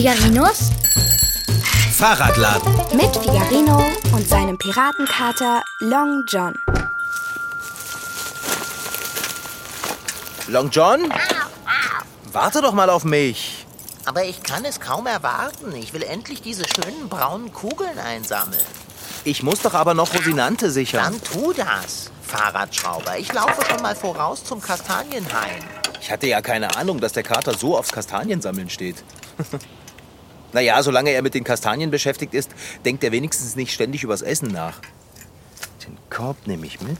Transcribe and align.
Figarinos 0.00 0.70
Fahrradladen. 1.92 2.72
mit 2.96 3.14
Figarino 3.14 3.84
und 4.14 4.26
seinem 4.26 4.56
Piratenkater 4.56 5.62
Long 5.80 6.24
John. 6.26 6.54
Long 10.48 10.70
John? 10.70 11.12
Warte 12.32 12.62
doch 12.62 12.72
mal 12.72 12.88
auf 12.88 13.04
mich. 13.04 13.66
Aber 14.06 14.24
ich 14.24 14.42
kann 14.42 14.64
es 14.64 14.80
kaum 14.80 15.06
erwarten. 15.06 15.76
Ich 15.76 15.92
will 15.92 16.02
endlich 16.02 16.40
diese 16.40 16.64
schönen 16.66 17.10
braunen 17.10 17.52
Kugeln 17.52 17.98
einsammeln. 17.98 18.64
Ich 19.24 19.42
muss 19.42 19.60
doch 19.60 19.74
aber 19.74 19.92
noch 19.92 20.14
Rosinante 20.14 20.70
sichern. 20.70 21.12
Dann 21.12 21.22
tu 21.22 21.52
das, 21.52 22.10
Fahrradschrauber. 22.26 23.18
Ich 23.18 23.30
laufe 23.34 23.66
schon 23.70 23.82
mal 23.82 23.94
voraus 23.94 24.44
zum 24.44 24.62
Kastanienhain. 24.62 25.62
Ich 26.00 26.10
hatte 26.10 26.26
ja 26.26 26.40
keine 26.40 26.74
Ahnung, 26.78 27.02
dass 27.02 27.12
der 27.12 27.22
Kater 27.22 27.52
so 27.52 27.76
aufs 27.76 27.92
Kastaniensammeln 27.92 28.70
steht. 28.70 29.04
naja, 30.52 30.82
solange 30.82 31.10
er 31.10 31.22
mit 31.22 31.34
den 31.34 31.44
Kastanien 31.44 31.90
beschäftigt 31.90 32.34
ist, 32.34 32.50
denkt 32.84 33.04
er 33.04 33.12
wenigstens 33.12 33.56
nicht 33.56 33.72
ständig 33.72 34.02
übers 34.02 34.22
Essen 34.22 34.48
nach. 34.48 34.78
Den 35.84 35.96
Korb 36.10 36.46
nehme 36.46 36.66
ich 36.66 36.80
mit. 36.80 36.98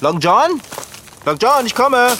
Long 0.00 0.20
John? 0.20 0.60
Long 1.24 1.38
John, 1.38 1.66
ich 1.66 1.74
komme. 1.74 2.16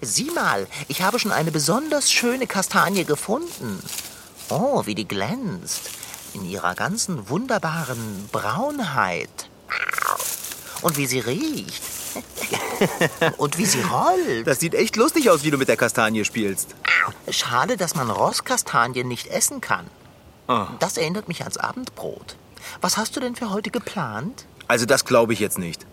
Sieh 0.00 0.30
mal, 0.30 0.66
ich 0.88 1.02
habe 1.02 1.18
schon 1.18 1.32
eine 1.32 1.50
besonders 1.50 2.10
schöne 2.10 2.46
Kastanie 2.46 3.04
gefunden. 3.04 3.82
Oh, 4.48 4.86
wie 4.86 4.94
die 4.94 5.06
glänzt. 5.06 5.90
In 6.32 6.48
ihrer 6.48 6.74
ganzen 6.74 7.28
wunderbaren 7.28 8.28
Braunheit. 8.32 9.50
Und 10.80 10.96
wie 10.96 11.06
sie 11.06 11.20
riecht. 11.20 11.82
Und 13.36 13.58
wie 13.58 13.66
sie 13.66 13.82
rollt. 13.82 14.46
Das 14.46 14.60
sieht 14.60 14.74
echt 14.74 14.96
lustig 14.96 15.28
aus, 15.28 15.44
wie 15.44 15.50
du 15.50 15.58
mit 15.58 15.68
der 15.68 15.76
Kastanie 15.76 16.24
spielst. 16.24 16.74
Schade, 17.30 17.76
dass 17.76 17.94
man 17.94 18.10
Rosskastanien 18.10 19.06
nicht 19.08 19.26
essen 19.28 19.60
kann. 19.60 19.86
Ah. 20.48 20.68
Das 20.78 20.96
erinnert 20.96 21.28
mich 21.28 21.42
ans 21.42 21.56
Abendbrot. 21.56 22.36
Was 22.80 22.96
hast 22.96 23.16
du 23.16 23.20
denn 23.20 23.36
für 23.36 23.50
heute 23.50 23.70
geplant? 23.70 24.46
Also 24.68 24.86
das 24.86 25.04
glaube 25.04 25.32
ich 25.32 25.40
jetzt 25.40 25.58
nicht. 25.58 25.86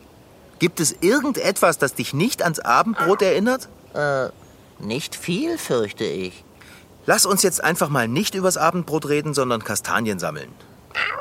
Gibt 0.59 0.80
es 0.80 0.91
irgendetwas, 1.02 1.78
das 1.78 1.94
dich 1.94 2.13
nicht 2.13 2.41
ans 2.41 2.59
Abendbrot 2.59 3.22
erinnert? 3.22 3.69
Nicht 4.80 5.16
viel, 5.16 5.58
fürchte 5.58 6.03
ich. 6.03 6.44
Lass 7.05 7.25
uns 7.25 7.41
jetzt 7.41 7.63
einfach 7.63 7.89
mal 7.89 8.08
nicht 8.08 8.35
übers 8.35 8.58
Abendbrot 8.58 9.08
reden, 9.08 9.33
sondern 9.33 9.63
Kastanien 9.63 10.19
sammeln. 10.19 10.52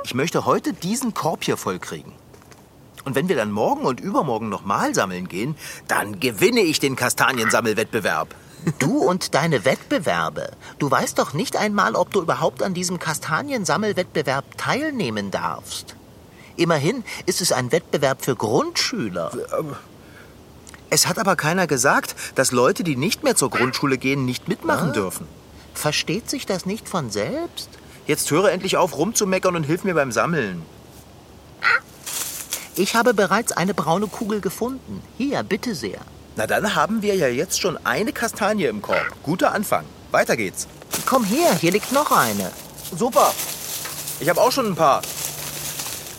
Ich 0.04 0.14
möchte 0.14 0.46
heute 0.46 0.72
diesen 0.72 1.14
Korb 1.14 1.44
hier 1.44 1.56
voll 1.56 1.78
kriegen. 1.78 2.12
Und 3.04 3.14
wenn 3.14 3.28
wir 3.28 3.36
dann 3.36 3.52
morgen 3.52 3.84
und 3.84 4.00
übermorgen 4.00 4.48
nochmal 4.48 4.94
sammeln 4.94 5.28
gehen, 5.28 5.56
dann 5.86 6.18
gewinne 6.18 6.60
ich 6.60 6.80
den 6.80 6.96
Kastaniensammelwettbewerb. 6.96 8.34
Du 8.78 8.98
und 8.98 9.34
deine 9.34 9.64
Wettbewerbe. 9.64 10.50
Du 10.78 10.90
weißt 10.90 11.18
doch 11.18 11.32
nicht 11.34 11.56
einmal, 11.56 11.94
ob 11.94 12.12
du 12.12 12.20
überhaupt 12.20 12.62
an 12.62 12.74
diesem 12.74 12.98
Kastaniensammelwettbewerb 12.98 14.58
teilnehmen 14.58 15.30
darfst. 15.30 15.94
Immerhin 16.56 17.04
ist 17.26 17.40
es 17.40 17.52
ein 17.52 17.70
Wettbewerb 17.70 18.24
für 18.24 18.34
Grundschüler. 18.34 19.30
Es 20.90 21.06
hat 21.06 21.18
aber 21.18 21.36
keiner 21.36 21.66
gesagt, 21.66 22.14
dass 22.34 22.50
Leute, 22.52 22.82
die 22.82 22.96
nicht 22.96 23.22
mehr 23.24 23.36
zur 23.36 23.50
Grundschule 23.50 23.98
gehen, 23.98 24.24
nicht 24.24 24.48
mitmachen 24.48 24.90
Ah. 24.90 24.92
dürfen. 24.92 25.26
Versteht 25.74 26.30
sich 26.30 26.46
das 26.46 26.64
nicht 26.64 26.88
von 26.88 27.10
selbst? 27.10 27.68
Jetzt 28.06 28.30
höre 28.30 28.50
endlich 28.50 28.76
auf 28.76 28.96
rumzumeckern 28.96 29.56
und 29.56 29.64
hilf 29.64 29.84
mir 29.84 29.94
beim 29.94 30.12
Sammeln. 30.12 30.62
Ich 32.76 32.94
habe 32.94 33.14
bereits 33.14 33.52
eine 33.52 33.74
braune 33.74 34.06
Kugel 34.06 34.40
gefunden. 34.40 35.02
Hier, 35.18 35.42
bitte 35.42 35.74
sehr. 35.74 36.00
Na 36.36 36.46
dann 36.46 36.74
haben 36.74 37.02
wir 37.02 37.14
ja 37.14 37.28
jetzt 37.28 37.60
schon 37.60 37.78
eine 37.84 38.12
Kastanie 38.12 38.64
im 38.66 38.82
Korb. 38.82 39.06
Guter 39.22 39.52
Anfang. 39.52 39.84
Weiter 40.10 40.36
geht's. 40.36 40.66
Komm 41.06 41.24
her, 41.24 41.54
hier 41.54 41.72
liegt 41.72 41.92
noch 41.92 42.10
eine. 42.12 42.50
Super. 42.96 43.32
Ich 44.20 44.28
habe 44.28 44.40
auch 44.40 44.52
schon 44.52 44.66
ein 44.66 44.76
paar. 44.76 45.02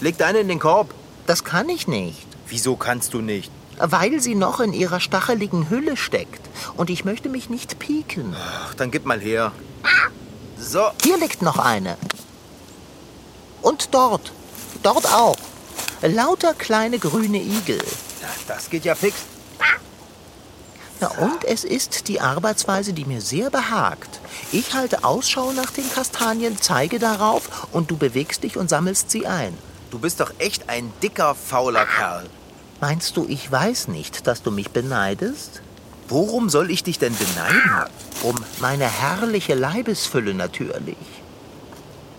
Leg 0.02 0.18
deine 0.18 0.40
in 0.40 0.48
den 0.48 0.60
Korb. 0.60 0.94
Das 1.28 1.44
kann 1.44 1.68
ich 1.70 1.88
nicht, 1.88 2.26
Wieso 2.48 2.76
kannst 2.76 3.14
du 3.14 3.22
nicht? 3.22 3.52
weil 3.80 4.20
sie 4.22 4.34
noch 4.34 4.60
in 4.60 4.74
ihrer 4.74 5.00
stacheligen 5.00 5.70
Hülle 5.70 5.98
steckt. 5.98 6.42
Und 6.78 6.90
ich 6.90 7.06
möchte 7.06 7.30
mich 7.30 7.52
nicht 7.52 7.78
pieken. 7.78 8.36
Ach, 8.36 8.74
dann 8.74 8.90
gib 8.90 9.06
mal 9.06 9.20
her. 9.20 9.52
So, 10.58 10.82
Hier 11.04 11.18
liegt 11.20 11.44
noch 11.44 11.60
eine. 11.60 11.96
Und 13.62 13.94
dort. 13.94 14.32
Dort 14.82 15.06
auch. 15.14 15.36
Lauter 16.02 16.56
kleine 16.56 16.98
grüne 16.98 17.38
Igel. 17.40 17.78
na, 18.22 18.28
das 18.48 18.68
geht 18.72 18.84
ja 18.84 18.96
fix. 18.96 19.18
Na, 21.00 21.10
und 21.10 21.44
es 21.44 21.64
ist 21.64 22.08
die 22.08 22.22
Arbeitsweise, 22.22 22.94
die 22.94 23.06
mir 23.06 23.22
sehr 23.22 23.50
behagt. 23.50 24.20
Ich 24.52 24.74
halte 24.74 25.04
Ausschau 25.04 25.52
nach 25.52 25.70
den 25.72 25.90
Kastanien, 25.92 26.58
zeige 26.60 26.98
darauf 26.98 27.68
und 27.72 27.92
du 27.92 27.98
bewegst 27.98 28.44
dich 28.44 28.58
und 28.58 28.70
sammelst 28.70 29.12
sie 29.12 29.28
ein. 29.28 29.56
Du 29.92 30.00
bist 30.00 30.20
doch 30.20 30.32
echt 30.40 30.70
ein 30.70 30.92
dicker, 31.04 31.36
fauler 31.36 31.86
Kerl. 31.86 32.26
Meinst 32.82 33.16
du, 33.16 33.26
ich 33.28 33.52
weiß 33.52 33.88
nicht, 33.88 34.28
dass 34.28 34.42
du 34.42 34.52
mich 34.52 34.72
beneidest? 34.72 35.62
Worum 36.08 36.50
soll 36.50 36.72
ich 36.72 36.84
dich 36.84 37.00
denn 37.00 37.16
beneiden? 37.16 37.92
Um 38.24 38.36
meine 38.60 38.86
herrliche 38.86 39.56
Leibesfülle 39.56 40.34
natürlich. 40.34 40.98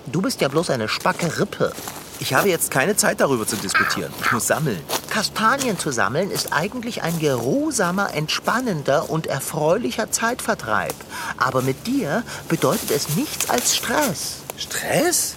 Du 0.07 0.23
bist 0.23 0.41
ja 0.41 0.49
bloß 0.49 0.71
eine 0.71 0.89
spacke 0.89 1.39
Rippe. 1.39 1.73
Ich 2.21 2.35
habe 2.35 2.49
jetzt 2.49 2.71
keine 2.71 2.97
Zeit 2.97 3.21
darüber 3.21 3.47
zu 3.47 3.57
diskutieren. 3.57 4.13
Ich 4.23 4.33
muss 4.33 4.47
sammeln. 4.47 4.81
Kastanien 5.09 5.79
zu 5.79 5.93
sammeln 5.93 6.31
ist 6.31 6.53
eigentlich 6.53 7.03
ein 7.03 7.19
geruhsamer, 7.19 8.13
entspannender 8.15 9.09
und 9.09 9.27
erfreulicher 9.27 10.11
Zeitvertreib. 10.11 10.95
Aber 11.37 11.63
mit 11.63 11.87
dir 11.87 12.25
bedeutet 12.49 12.91
es 12.91 13.17
nichts 13.17 13.49
als 13.49 13.77
Stress. 13.77 14.39
Stress? 14.57 15.37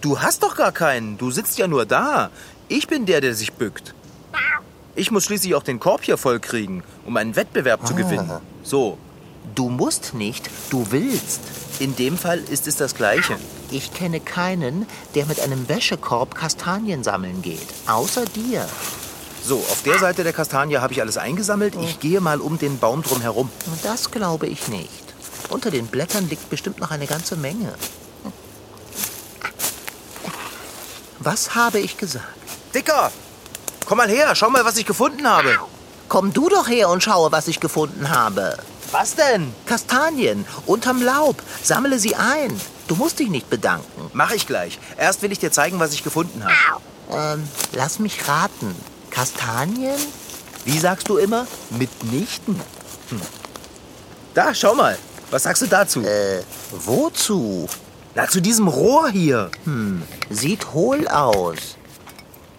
Du 0.00 0.20
hast 0.20 0.42
doch 0.42 0.56
gar 0.56 0.72
keinen. 0.72 1.18
Du 1.18 1.30
sitzt 1.30 1.58
ja 1.58 1.66
nur 1.66 1.84
da. 1.84 2.30
Ich 2.68 2.88
bin 2.88 3.04
der, 3.06 3.20
der 3.20 3.34
sich 3.34 3.52
bückt. 3.52 3.94
Ich 4.94 5.10
muss 5.10 5.24
schließlich 5.24 5.54
auch 5.54 5.62
den 5.62 5.78
Korb 5.78 6.04
hier 6.04 6.16
voll 6.16 6.40
kriegen, 6.40 6.82
um 7.04 7.16
einen 7.18 7.36
Wettbewerb 7.36 7.86
zu 7.86 7.94
gewinnen. 7.94 8.30
So, 8.62 8.96
Du 9.54 9.68
musst 9.68 10.14
nicht, 10.14 10.50
du 10.70 10.86
willst. 10.90 11.40
In 11.78 11.96
dem 11.96 12.16
Fall 12.16 12.38
ist 12.38 12.66
es 12.66 12.76
das 12.76 12.94
Gleiche. 12.94 13.36
Ich 13.70 13.92
kenne 13.92 14.20
keinen, 14.20 14.86
der 15.14 15.26
mit 15.26 15.40
einem 15.40 15.68
Wäschekorb 15.68 16.34
Kastanien 16.34 17.04
sammeln 17.04 17.42
geht. 17.42 17.66
Außer 17.86 18.24
dir. 18.24 18.68
So, 19.44 19.58
auf 19.58 19.82
der 19.84 19.98
Seite 19.98 20.24
der 20.24 20.32
Kastanie 20.32 20.78
habe 20.78 20.92
ich 20.92 21.00
alles 21.00 21.18
eingesammelt. 21.18 21.74
Ich 21.80 22.00
gehe 22.00 22.20
mal 22.20 22.40
um 22.40 22.58
den 22.58 22.78
Baum 22.78 23.02
drum 23.02 23.20
herum. 23.20 23.50
Das 23.82 24.10
glaube 24.10 24.46
ich 24.46 24.68
nicht. 24.68 24.90
Unter 25.50 25.70
den 25.70 25.86
Blättern 25.86 26.28
liegt 26.28 26.50
bestimmt 26.50 26.80
noch 26.80 26.90
eine 26.90 27.06
ganze 27.06 27.36
Menge. 27.36 27.74
Was 31.18 31.54
habe 31.54 31.78
ich 31.78 31.96
gesagt? 31.96 32.26
Dicker, 32.74 33.10
komm 33.84 33.98
mal 33.98 34.08
her, 34.08 34.34
schau 34.34 34.50
mal, 34.50 34.64
was 34.64 34.76
ich 34.76 34.86
gefunden 34.86 35.28
habe. 35.28 35.58
Komm 36.08 36.32
du 36.32 36.48
doch 36.48 36.68
her 36.68 36.88
und 36.88 37.02
schaue, 37.02 37.32
was 37.32 37.48
ich 37.48 37.60
gefunden 37.60 38.10
habe. 38.10 38.56
Was 38.98 39.14
denn? 39.14 39.52
Kastanien, 39.66 40.46
unterm 40.64 41.02
Laub. 41.02 41.42
Sammle 41.62 41.98
sie 41.98 42.14
ein. 42.14 42.58
Du 42.88 42.94
musst 42.94 43.18
dich 43.18 43.28
nicht 43.28 43.50
bedanken. 43.50 44.10
Mach 44.14 44.30
ich 44.30 44.46
gleich. 44.46 44.78
Erst 44.96 45.20
will 45.20 45.30
ich 45.32 45.38
dir 45.38 45.52
zeigen, 45.52 45.78
was 45.78 45.92
ich 45.92 46.02
gefunden 46.02 46.42
habe. 46.42 46.80
Ähm, 47.10 47.46
lass 47.72 47.98
mich 47.98 48.26
raten. 48.26 48.74
Kastanien? 49.10 49.98
Wie 50.64 50.78
sagst 50.78 51.10
du 51.10 51.18
immer? 51.18 51.46
Mitnichten. 51.68 52.58
Da, 54.32 54.54
schau 54.54 54.74
mal. 54.74 54.96
Was 55.30 55.42
sagst 55.42 55.60
du 55.60 55.66
dazu? 55.66 56.00
Äh, 56.00 56.40
wozu? 56.70 57.68
Na, 58.14 58.26
zu 58.26 58.40
diesem 58.40 58.66
Rohr 58.66 59.10
hier. 59.10 59.50
Sieht 60.30 60.72
hohl 60.72 61.06
aus. 61.08 61.76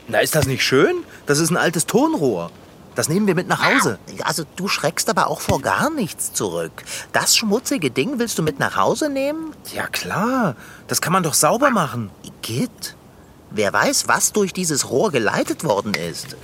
Na, 0.08 0.20
ist 0.20 0.36
das 0.36 0.46
nicht 0.46 0.64
schön? 0.64 0.98
Das 1.26 1.40
ist 1.40 1.50
ein 1.50 1.58
altes 1.58 1.88
Tonrohr. 1.88 2.52
Das 2.98 3.10
nehmen 3.10 3.28
wir 3.28 3.36
mit 3.36 3.48
nach 3.48 3.64
Hause. 3.64 4.00
Also 4.24 4.44
du 4.56 4.68
schreckst 4.68 5.08
aber 5.08 5.28
auch 5.28 5.40
vor 5.40 5.62
gar 5.62 5.92
nichts 5.92 6.34
zurück. 6.34 6.84
Das 7.14 7.38
schmutzige 7.38 7.92
Ding 7.92 8.18
willst 8.18 8.40
du 8.40 8.42
mit 8.42 8.58
nach 8.58 8.76
Hause 8.76 9.08
nehmen? 9.08 9.54
Ja, 9.72 9.86
klar. 9.86 10.56
Das 10.88 11.00
kann 11.00 11.14
man 11.14 11.22
doch 11.22 11.36
sauber 11.36 11.70
machen. 11.70 12.10
Igitt. 12.24 12.96
Wer 13.52 13.72
weiß, 13.72 14.08
was 14.08 14.34
durch 14.34 14.52
dieses 14.52 14.90
Rohr 14.90 15.12
geleitet 15.12 15.64
worden 15.64 15.94
ist. 15.94 16.36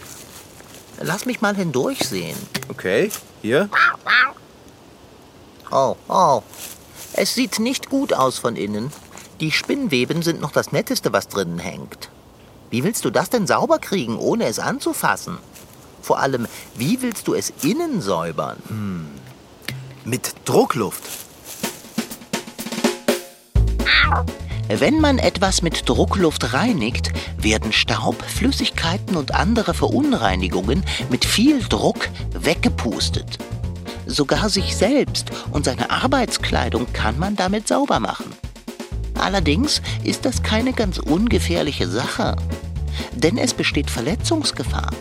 Lass 1.02 1.26
mich 1.26 1.42
mal 1.42 1.56
hindurchsehen. 1.56 2.38
Okay, 2.70 3.10
hier. 3.42 3.68
Oh, 5.72 5.96
oh. 6.08 6.44
Es 7.14 7.34
sieht 7.34 7.58
nicht 7.58 7.90
gut 7.90 8.14
aus 8.14 8.38
von 8.38 8.56
innen. 8.58 8.94
Die 9.40 9.52
Spinnweben 9.52 10.22
sind 10.22 10.40
noch 10.40 10.52
das 10.52 10.72
Netteste, 10.72 11.14
was 11.14 11.30
drinnen 11.30 11.58
hängt. 11.58 12.12
Wie 12.70 12.84
willst 12.84 13.06
du 13.06 13.10
das 13.10 13.32
denn 13.32 13.48
sauber 13.48 13.80
kriegen, 13.80 14.20
ohne 14.20 14.46
es 14.46 14.60
anzufassen? 14.60 15.40
Vor 16.04 16.20
allem, 16.20 16.48
wie 16.76 17.02
willst 17.02 17.30
du 17.30 17.34
es 17.34 17.54
innen 17.64 18.02
säubern? 18.02 18.58
Mit 20.04 20.36
Druckluft. 20.44 21.02
Wenn 24.68 25.00
man 25.00 25.18
etwas 25.18 25.62
mit 25.62 25.88
Druckluft 25.88 26.54
reinigt, 26.54 27.14
werden 27.38 27.72
Staub, 27.72 28.22
Flüssigkeiten 28.22 29.16
und 29.16 29.34
andere 29.34 29.74
Verunreinigungen 29.74 30.84
mit 31.10 31.24
viel 31.24 31.64
Druck 31.64 32.10
weggepustet. 32.34 33.38
Sogar 34.06 34.50
sich 34.50 34.76
selbst 34.76 35.32
und 35.52 35.64
seine 35.64 35.90
Arbeitskleidung 35.90 36.92
kann 36.92 37.18
man 37.18 37.38
damit 37.38 37.70
sauber 37.70 38.02
machen. 38.02 38.34
Allerdings 39.16 39.82
ist 40.04 40.26
das 40.26 40.44
keine 40.44 40.74
ganz 40.74 40.98
ungefährliche 40.98 41.88
Sache, 41.88 42.36
denn 43.14 43.38
es 43.38 43.54
besteht 43.54 43.90
Verletzungsgefahr. 43.90 44.92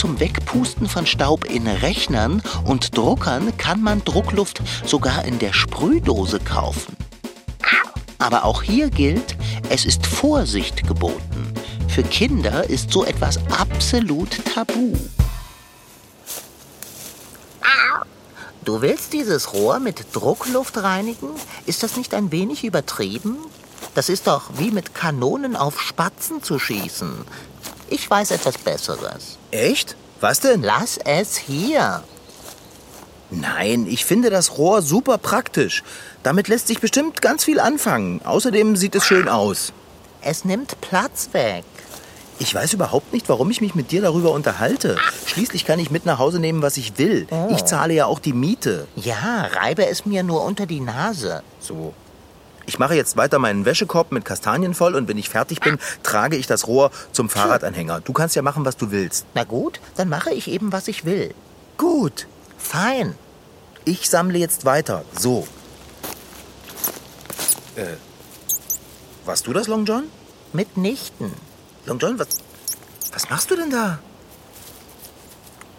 Zum 0.00 0.18
Wegpusten 0.18 0.88
von 0.88 1.04
Staub 1.04 1.44
in 1.44 1.66
Rechnern 1.66 2.42
und 2.64 2.96
Druckern 2.96 3.54
kann 3.58 3.82
man 3.82 4.02
Druckluft 4.02 4.62
sogar 4.86 5.26
in 5.26 5.38
der 5.38 5.52
Sprühdose 5.52 6.40
kaufen. 6.40 6.96
Aber 8.18 8.46
auch 8.46 8.62
hier 8.62 8.88
gilt, 8.88 9.36
es 9.68 9.84
ist 9.84 10.06
Vorsicht 10.06 10.88
geboten. 10.88 11.52
Für 11.86 12.02
Kinder 12.02 12.70
ist 12.70 12.90
so 12.90 13.04
etwas 13.04 13.40
absolut 13.50 14.42
tabu. 14.46 14.96
Du 18.64 18.80
willst 18.80 19.12
dieses 19.12 19.52
Rohr 19.52 19.80
mit 19.80 20.16
Druckluft 20.16 20.78
reinigen? 20.78 21.28
Ist 21.66 21.82
das 21.82 21.98
nicht 21.98 22.14
ein 22.14 22.32
wenig 22.32 22.64
übertrieben? 22.64 23.36
Das 23.94 24.08
ist 24.08 24.28
doch 24.28 24.44
wie 24.56 24.70
mit 24.70 24.94
Kanonen 24.94 25.56
auf 25.56 25.78
Spatzen 25.78 26.42
zu 26.42 26.58
schießen. 26.58 27.26
Ich 27.90 28.08
weiß 28.08 28.30
etwas 28.30 28.56
Besseres. 28.56 29.36
Echt? 29.50 29.96
Was 30.20 30.40
denn? 30.40 30.62
Lass 30.62 30.98
es 30.98 31.36
hier. 31.36 32.02
Nein, 33.30 33.86
ich 33.88 34.04
finde 34.04 34.30
das 34.30 34.58
Rohr 34.58 34.82
super 34.82 35.18
praktisch. 35.18 35.82
Damit 36.22 36.48
lässt 36.48 36.68
sich 36.68 36.80
bestimmt 36.80 37.20
ganz 37.20 37.44
viel 37.44 37.60
anfangen. 37.60 38.20
Außerdem 38.24 38.76
sieht 38.76 38.94
es 38.94 39.04
schön 39.04 39.28
aus. 39.28 39.72
Es 40.22 40.44
nimmt 40.44 40.80
Platz 40.80 41.30
weg. 41.32 41.64
Ich 42.38 42.54
weiß 42.54 42.72
überhaupt 42.72 43.12
nicht, 43.12 43.28
warum 43.28 43.50
ich 43.50 43.60
mich 43.60 43.74
mit 43.74 43.90
dir 43.90 44.00
darüber 44.00 44.32
unterhalte. 44.32 44.96
Schließlich 45.26 45.66
kann 45.66 45.78
ich 45.78 45.90
mit 45.90 46.06
nach 46.06 46.18
Hause 46.18 46.38
nehmen, 46.38 46.62
was 46.62 46.76
ich 46.76 46.96
will. 46.96 47.26
Ich 47.50 47.64
zahle 47.66 47.92
ja 47.92 48.06
auch 48.06 48.18
die 48.18 48.32
Miete. 48.32 48.86
Ja, 48.96 49.48
reibe 49.52 49.86
es 49.86 50.06
mir 50.06 50.22
nur 50.22 50.44
unter 50.44 50.64
die 50.64 50.80
Nase. 50.80 51.42
So. 51.60 51.92
Ich 52.70 52.78
mache 52.78 52.94
jetzt 52.94 53.16
weiter 53.16 53.40
meinen 53.40 53.64
Wäschekorb 53.64 54.12
mit 54.12 54.24
Kastanien 54.24 54.74
voll 54.74 54.94
und 54.94 55.08
wenn 55.08 55.18
ich 55.18 55.28
fertig 55.28 55.58
bin, 55.58 55.76
trage 56.04 56.36
ich 56.36 56.46
das 56.46 56.68
Rohr 56.68 56.92
zum 57.10 57.28
Fahrradanhänger. 57.28 58.00
Du 58.00 58.12
kannst 58.12 58.36
ja 58.36 58.42
machen, 58.42 58.64
was 58.64 58.76
du 58.76 58.92
willst. 58.92 59.26
Na 59.34 59.42
gut, 59.42 59.80
dann 59.96 60.08
mache 60.08 60.30
ich 60.32 60.46
eben, 60.46 60.70
was 60.70 60.86
ich 60.86 61.04
will. 61.04 61.34
Gut. 61.78 62.28
Fein. 62.58 63.16
Ich 63.84 64.08
sammle 64.08 64.38
jetzt 64.38 64.66
weiter. 64.66 65.04
So. 65.18 65.48
Äh. 67.74 67.96
Warst 69.24 69.48
du 69.48 69.52
das, 69.52 69.66
Long 69.66 69.84
John? 69.84 70.04
Mitnichten. 70.52 71.32
Long 71.86 71.98
John, 71.98 72.20
was. 72.20 72.28
Was 73.12 73.28
machst 73.30 73.50
du 73.50 73.56
denn 73.56 73.70
da? 73.70 73.98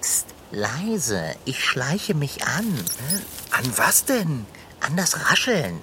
Psst, 0.01 0.25
leise. 0.51 1.35
Ich 1.45 1.63
schleiche 1.63 2.15
mich 2.15 2.45
an. 2.45 2.83
An 3.51 3.71
was 3.77 4.03
denn? 4.03 4.45
An 4.81 4.97
das 4.97 5.31
Rascheln. 5.31 5.79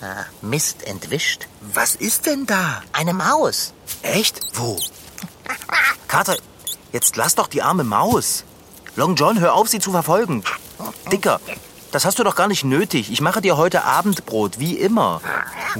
Ah, 0.00 0.24
Mist 0.40 0.82
entwischt. 0.82 1.46
Was 1.60 1.94
ist 1.94 2.26
denn 2.26 2.46
da? 2.46 2.82
Eine 2.92 3.14
Maus. 3.14 3.72
Echt? 4.02 4.40
Wo? 4.54 4.78
Kater, 6.08 6.36
jetzt 6.92 7.16
lass 7.16 7.36
doch 7.36 7.46
die 7.46 7.62
arme 7.62 7.84
Maus. 7.84 8.44
Long 8.96 9.14
John, 9.14 9.40
hör 9.40 9.54
auf, 9.54 9.68
sie 9.68 9.78
zu 9.78 9.92
verfolgen. 9.92 10.42
Dicker, 11.10 11.40
das 11.92 12.04
hast 12.04 12.18
du 12.18 12.24
doch 12.24 12.34
gar 12.34 12.48
nicht 12.48 12.64
nötig. 12.64 13.12
Ich 13.12 13.20
mache 13.20 13.40
dir 13.40 13.56
heute 13.56 13.84
Abendbrot, 13.84 14.58
wie 14.58 14.76
immer. 14.76 15.20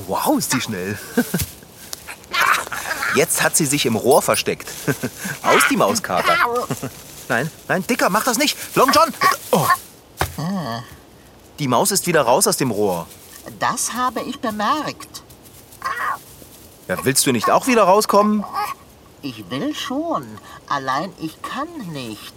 Wow, 0.06 0.38
ist 0.38 0.52
die 0.52 0.60
schnell. 0.60 0.98
Jetzt 3.14 3.42
hat 3.42 3.56
sie 3.56 3.66
sich 3.66 3.84
im 3.84 3.96
Rohr 3.96 4.22
versteckt. 4.22 4.70
Aus 5.42 5.62
die 5.68 5.76
Maus, 5.76 6.02
Kater. 6.02 6.36
Nein, 7.28 7.50
nein, 7.68 7.86
Dicker, 7.86 8.08
mach 8.08 8.24
das 8.24 8.38
nicht. 8.38 8.56
Long 8.74 8.90
John! 8.92 9.12
Oh. 9.50 9.66
Die 11.58 11.68
Maus 11.68 11.90
ist 11.90 12.06
wieder 12.06 12.22
raus 12.22 12.46
aus 12.46 12.56
dem 12.56 12.70
Rohr. 12.70 13.06
Das 13.58 13.92
habe 13.92 14.20
ich 14.22 14.40
bemerkt. 14.40 15.22
Ja, 16.88 16.96
willst 17.04 17.26
du 17.26 17.32
nicht 17.32 17.50
auch 17.50 17.66
wieder 17.66 17.84
rauskommen? 17.84 18.44
Ich 19.22 19.48
will 19.50 19.74
schon. 19.74 20.26
Allein 20.68 21.12
ich 21.18 21.40
kann 21.42 21.68
nicht. 21.92 22.34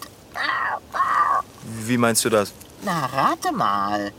Wie 1.63 1.97
meinst 1.97 2.23
du 2.25 2.29
das? 2.29 2.53
Na, 2.83 3.05
rate 3.07 3.51
mal. 3.51 4.11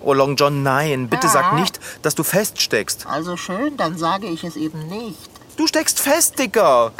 Oh, 0.00 0.12
Long 0.12 0.36
John, 0.36 0.62
nein. 0.62 1.08
Bitte 1.08 1.28
sag 1.28 1.54
nicht, 1.54 1.80
dass 2.02 2.14
du 2.14 2.22
feststeckst. 2.22 3.06
Also 3.06 3.36
schön, 3.36 3.76
dann 3.76 3.98
sage 3.98 4.26
ich 4.28 4.44
es 4.44 4.56
eben 4.56 4.86
nicht. 4.86 5.30
Du 5.56 5.66
steckst 5.66 5.98
fest, 5.98 6.38
Dicker. 6.38 6.92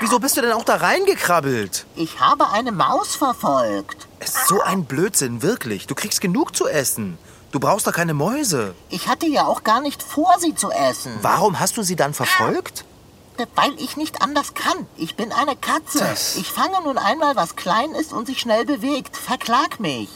Wieso 0.00 0.20
bist 0.20 0.36
du 0.36 0.42
denn 0.42 0.52
auch 0.52 0.64
da 0.64 0.76
reingekrabbelt? 0.76 1.86
Ich 1.96 2.20
habe 2.20 2.48
eine 2.50 2.70
Maus 2.70 3.16
verfolgt. 3.16 4.06
Es 4.20 4.36
ist 4.36 4.46
so 4.46 4.60
ein 4.60 4.84
Blödsinn, 4.84 5.42
wirklich. 5.42 5.88
Du 5.88 5.96
kriegst 5.96 6.20
genug 6.20 6.54
zu 6.54 6.68
essen. 6.68 7.18
Du 7.50 7.60
brauchst 7.60 7.86
doch 7.86 7.92
keine 7.92 8.14
Mäuse. 8.14 8.74
Ich 8.90 9.08
hatte 9.08 9.26
ja 9.26 9.46
auch 9.46 9.64
gar 9.64 9.80
nicht 9.80 10.02
vor, 10.02 10.36
sie 10.38 10.54
zu 10.54 10.70
essen. 10.70 11.12
Warum 11.22 11.58
hast 11.58 11.76
du 11.76 11.82
sie 11.82 11.96
dann 11.96 12.12
verfolgt? 12.14 12.84
Weil 13.54 13.72
ich 13.78 13.96
nicht 13.96 14.20
anders 14.20 14.54
kann. 14.54 14.86
Ich 14.96 15.14
bin 15.14 15.32
eine 15.32 15.54
Katze. 15.56 16.00
Das- 16.00 16.36
Ich 16.36 16.48
fange 16.50 16.80
nun 16.82 16.98
einmal, 16.98 17.36
was 17.36 17.54
klein 17.56 17.92
ist 17.92 18.12
und 18.12 18.26
sich 18.26 18.40
schnell 18.40 18.64
bewegt. 18.64 19.16
Verklag 19.16 19.78
mich. 19.80 20.08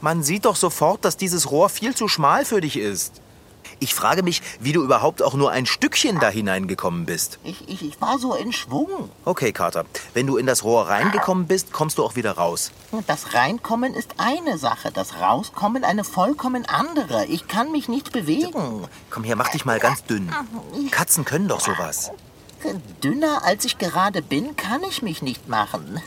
Man 0.00 0.22
sieht 0.24 0.44
doch 0.44 0.56
sofort, 0.56 1.04
dass 1.04 1.16
dieses 1.16 1.50
Rohr 1.50 1.68
viel 1.68 1.94
zu 1.94 2.08
schmal 2.08 2.44
für 2.44 2.60
dich 2.60 2.76
ist. 2.76 3.20
Ich 3.82 3.94
frage 3.94 4.22
mich, 4.22 4.42
wie 4.60 4.72
du 4.72 4.84
überhaupt 4.84 5.22
auch 5.22 5.32
nur 5.32 5.50
ein 5.50 5.64
Stückchen 5.64 6.20
da 6.20 6.28
hineingekommen 6.28 7.06
bist. 7.06 7.38
Ich, 7.44 7.66
ich, 7.66 7.82
ich 7.82 7.98
war 7.98 8.18
so 8.18 8.34
in 8.34 8.52
Schwung. 8.52 9.08
Okay, 9.24 9.52
Kater. 9.52 9.86
Wenn 10.12 10.26
du 10.26 10.36
in 10.36 10.44
das 10.44 10.64
Rohr 10.64 10.88
reingekommen 10.88 11.46
bist, 11.46 11.72
kommst 11.72 11.96
du 11.96 12.04
auch 12.04 12.14
wieder 12.14 12.32
raus. 12.32 12.72
Das 13.06 13.32
Reinkommen 13.32 13.94
ist 13.94 14.16
eine 14.18 14.58
Sache, 14.58 14.92
das 14.92 15.14
Rauskommen 15.14 15.82
eine 15.82 16.04
vollkommen 16.04 16.66
andere. 16.66 17.24
Ich 17.24 17.48
kann 17.48 17.72
mich 17.72 17.88
nicht 17.88 18.12
bewegen. 18.12 18.86
Komm 19.08 19.24
her, 19.24 19.36
mach 19.36 19.48
dich 19.48 19.64
mal 19.64 19.78
ganz 19.78 20.04
dünn. 20.04 20.30
Katzen 20.90 21.24
können 21.24 21.48
doch 21.48 21.60
sowas. 21.60 22.10
Dünner 23.02 23.44
als 23.44 23.64
ich 23.64 23.78
gerade 23.78 24.20
bin, 24.20 24.56
kann 24.56 24.82
ich 24.82 25.00
mich 25.00 25.22
nicht 25.22 25.48
machen. 25.48 26.02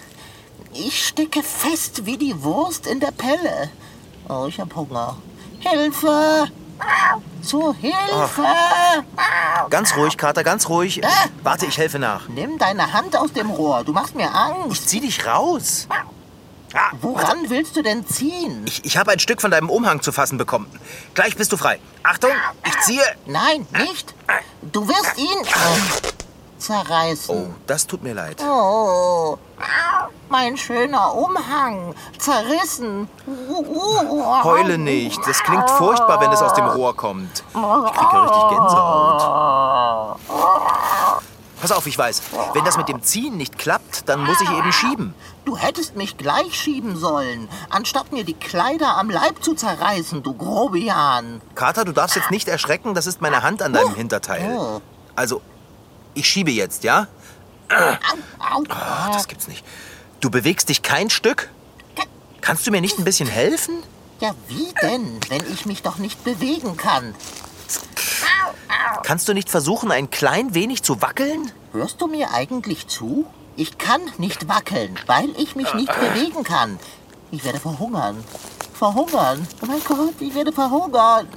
Ich 0.74 1.08
stecke 1.08 1.42
fest 1.42 2.06
wie 2.06 2.18
die 2.18 2.44
Wurst 2.44 2.86
in 2.86 3.00
der 3.00 3.12
Pelle. 3.12 3.72
Oh, 4.30 4.46
ich 4.48 4.60
hab 4.60 4.76
Hunger. 4.76 5.18
Hilfe! 5.60 6.52
Zu 7.42 7.74
Hilfe! 7.74 8.46
Ganz 9.70 9.96
ruhig, 9.96 10.18
Kater, 10.18 10.44
ganz 10.44 10.70
ruhig. 10.70 11.02
Warte, 11.44 11.66
ich 11.66 11.78
helfe 11.78 12.00
nach. 12.00 12.28
Nimm 12.30 12.58
deine 12.58 12.94
Hand 12.94 13.16
aus 13.18 13.34
dem 13.34 13.50
Rohr, 13.50 13.84
du 13.84 13.92
machst 13.94 14.16
mir 14.16 14.34
Angst. 14.34 14.90
Zieh 14.90 15.02
dich 15.02 15.26
raus. 15.26 15.88
Ah, 16.76 16.90
Woran 17.02 17.50
willst 17.50 17.76
du 17.76 17.84
denn 17.84 18.08
ziehen? 18.08 18.64
Ich, 18.66 18.84
ich 18.86 18.98
habe 18.98 19.12
ein 19.12 19.20
Stück 19.20 19.42
von 19.42 19.52
deinem 19.52 19.70
Umhang 19.70 20.02
zu 20.02 20.12
fassen 20.12 20.38
bekommen. 20.40 20.68
Gleich 21.14 21.36
bist 21.36 21.52
du 21.52 21.58
frei. 21.58 21.80
Achtung, 22.02 22.32
ich 22.66 22.80
ziehe. 22.80 23.04
Nein, 23.28 23.68
nicht. 23.78 24.16
Du 24.72 24.88
wirst 24.88 25.18
ihn 25.18 25.38
zerreißen. 26.64 27.36
Oh, 27.36 27.54
das 27.68 27.86
tut 27.86 28.02
mir 28.04 28.14
leid. 28.14 28.42
Oh, 28.42 29.38
mein 30.30 30.58
schöner 30.58 31.14
Umhang. 31.14 31.94
Zerrissen. 32.18 33.08
Heule 34.44 34.78
nicht. 34.78 35.20
Das 35.28 35.44
klingt 35.44 35.70
furchtbar, 35.70 36.20
wenn 36.22 36.32
es 36.32 36.42
aus 36.42 36.54
dem 36.54 36.66
Rohr 36.66 36.96
kommt. 36.96 37.44
Ich 37.50 37.54
kriege 37.54 38.24
richtig 38.24 38.50
Gänsehaut. 38.50 40.20
Pass 41.62 41.72
auf, 41.72 41.88
ich 41.88 41.98
weiß. 41.98 42.22
Wenn 42.54 42.66
das 42.66 42.76
mit 42.78 42.90
dem 42.90 43.02
Ziehen 43.04 43.38
nicht 43.38 43.58
klappt, 43.58 44.10
dann 44.10 44.26
muss 44.26 44.42
ich 44.42 44.50
eben 44.50 44.74
schieben. 44.74 45.16
Du 45.46 45.56
hättest 45.56 45.96
mich 45.96 46.18
gleich 46.18 46.56
schieben 46.56 46.98
sollen, 46.98 47.48
anstatt 47.70 48.12
mir 48.12 48.26
die 48.26 48.34
Kleider 48.34 48.98
am 48.98 49.10
Leib 49.10 49.42
zu 49.42 49.54
zerreißen, 49.56 50.24
du 50.24 50.34
Grobian. 50.34 51.42
Kater, 51.56 51.86
du 51.86 51.94
darfst 51.94 52.18
jetzt 52.18 52.32
nicht 52.32 52.50
erschrecken. 52.50 52.94
Das 52.94 53.08
ist 53.08 53.22
meine 53.22 53.44
Hand 53.44 53.62
an 53.62 53.72
deinem 53.72 53.96
Hinterteil. 53.96 54.58
Oh. 54.58 54.82
Also, 55.16 55.42
ich 56.14 56.28
schiebe 56.28 56.52
jetzt, 56.52 56.84
ja? 56.84 57.08
Ach, 57.70 59.10
das 59.12 59.28
gibt's 59.28 59.48
nicht. 59.48 59.64
Du 60.20 60.30
bewegst 60.30 60.70
dich 60.70 60.82
kein 60.82 61.10
Stück? 61.10 61.50
Kannst 62.42 62.68
du 62.68 62.72
mir 62.72 62.82
nicht 62.82 63.00
ein 63.00 63.06
bisschen 63.06 63.30
helfen? 63.30 63.84
Ja, 64.20 64.32
wie 64.48 64.74
denn, 64.82 65.20
wenn 65.30 65.52
ich 65.52 65.66
mich 65.66 65.82
doch 65.82 65.98
nicht 65.98 66.24
bewegen 66.24 66.78
kann? 66.78 67.16
Kannst 69.04 69.28
du 69.28 69.34
nicht 69.34 69.50
versuchen, 69.50 69.92
ein 69.92 70.10
klein 70.10 70.54
wenig 70.54 70.84
zu 70.84 71.02
wackeln? 71.02 71.52
Hörst 71.72 72.02
du 72.02 72.08
mir 72.08 72.32
eigentlich 72.32 72.88
zu? 72.88 73.26
Ich 73.56 73.78
kann 73.78 74.02
nicht 74.18 74.48
wackeln, 74.48 74.98
weil 75.06 75.30
ich 75.38 75.56
mich 75.56 75.74
nicht 75.74 75.94
bewegen 76.00 76.44
kann. 76.44 76.80
Ich 77.32 77.44
werde 77.44 77.60
verhungern. 77.60 78.24
Verhungern. 78.74 79.48
Oh 79.62 79.66
mein 79.66 79.84
Gott, 79.84 80.14
ich 80.20 80.34
werde 80.36 80.52
verhungern. 80.52 81.28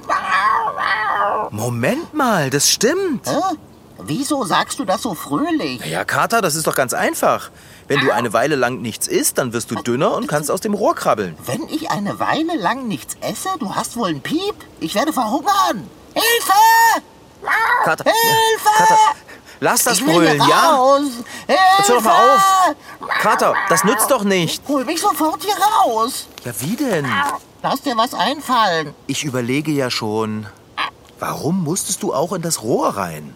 Moment 1.51 2.13
mal, 2.13 2.49
das 2.49 2.69
stimmt. 2.69 3.27
Hä? 3.27 3.55
Wieso 3.99 4.45
sagst 4.45 4.79
du 4.79 4.85
das 4.85 5.01
so 5.01 5.15
fröhlich? 5.15 5.83
Ja, 5.85 6.05
Kater, 6.05 6.41
das 6.41 6.55
ist 6.55 6.67
doch 6.67 6.75
ganz 6.75 6.93
einfach. 6.93 7.49
Wenn 7.87 7.99
du 8.01 8.11
eine 8.11 8.31
Weile 8.33 8.55
lang 8.55 8.81
nichts 8.81 9.07
isst, 9.07 9.37
dann 9.37 9.53
wirst 9.53 9.71
du 9.71 9.75
dünner 9.75 10.13
und 10.15 10.27
kannst 10.27 10.51
aus 10.51 10.61
dem 10.61 10.73
Rohr 10.73 10.93
krabbeln. 10.95 11.35
Wenn 11.45 11.67
ich 11.69 11.89
eine 11.89 12.19
Weile 12.19 12.55
lang 12.57 12.87
nichts 12.87 13.15
esse, 13.21 13.49
du 13.59 13.73
hast 13.75 13.97
wohl 13.97 14.09
einen 14.09 14.21
Piep? 14.21 14.55
Ich 14.79 14.93
werde 14.93 15.13
verhungern. 15.13 15.89
Hilfe! 16.13 17.01
Kater, 17.83 18.03
Hilfe! 18.03 18.69
Kater, 18.77 18.97
Lass 19.59 19.83
das 19.83 19.99
Brüllen, 19.99 20.37
ja? 20.37 20.75
raus. 20.75 21.01
Jetzt 21.47 21.89
hör 21.89 21.95
doch 21.95 22.03
mal 22.03 22.35
auf. 22.35 22.41
Hilfe! 22.99 23.19
Kater, 23.21 23.53
das 23.69 23.83
nützt 23.83 24.11
doch 24.11 24.23
nicht. 24.23 24.61
Hol 24.67 24.85
mich 24.85 25.01
sofort 25.01 25.43
hier 25.43 25.55
raus. 25.55 26.27
Ja, 26.43 26.51
wie 26.59 26.75
denn? 26.75 27.07
Lass 27.63 27.81
dir 27.81 27.97
was 27.97 28.13
einfallen. 28.13 28.93
Ich 29.07 29.23
überlege 29.23 29.71
ja 29.71 29.89
schon. 29.89 30.45
Warum 31.19 31.63
musstest 31.63 32.03
du 32.03 32.13
auch 32.13 32.33
in 32.33 32.43
das 32.43 32.61
Rohr 32.61 32.89
rein? 32.95 33.35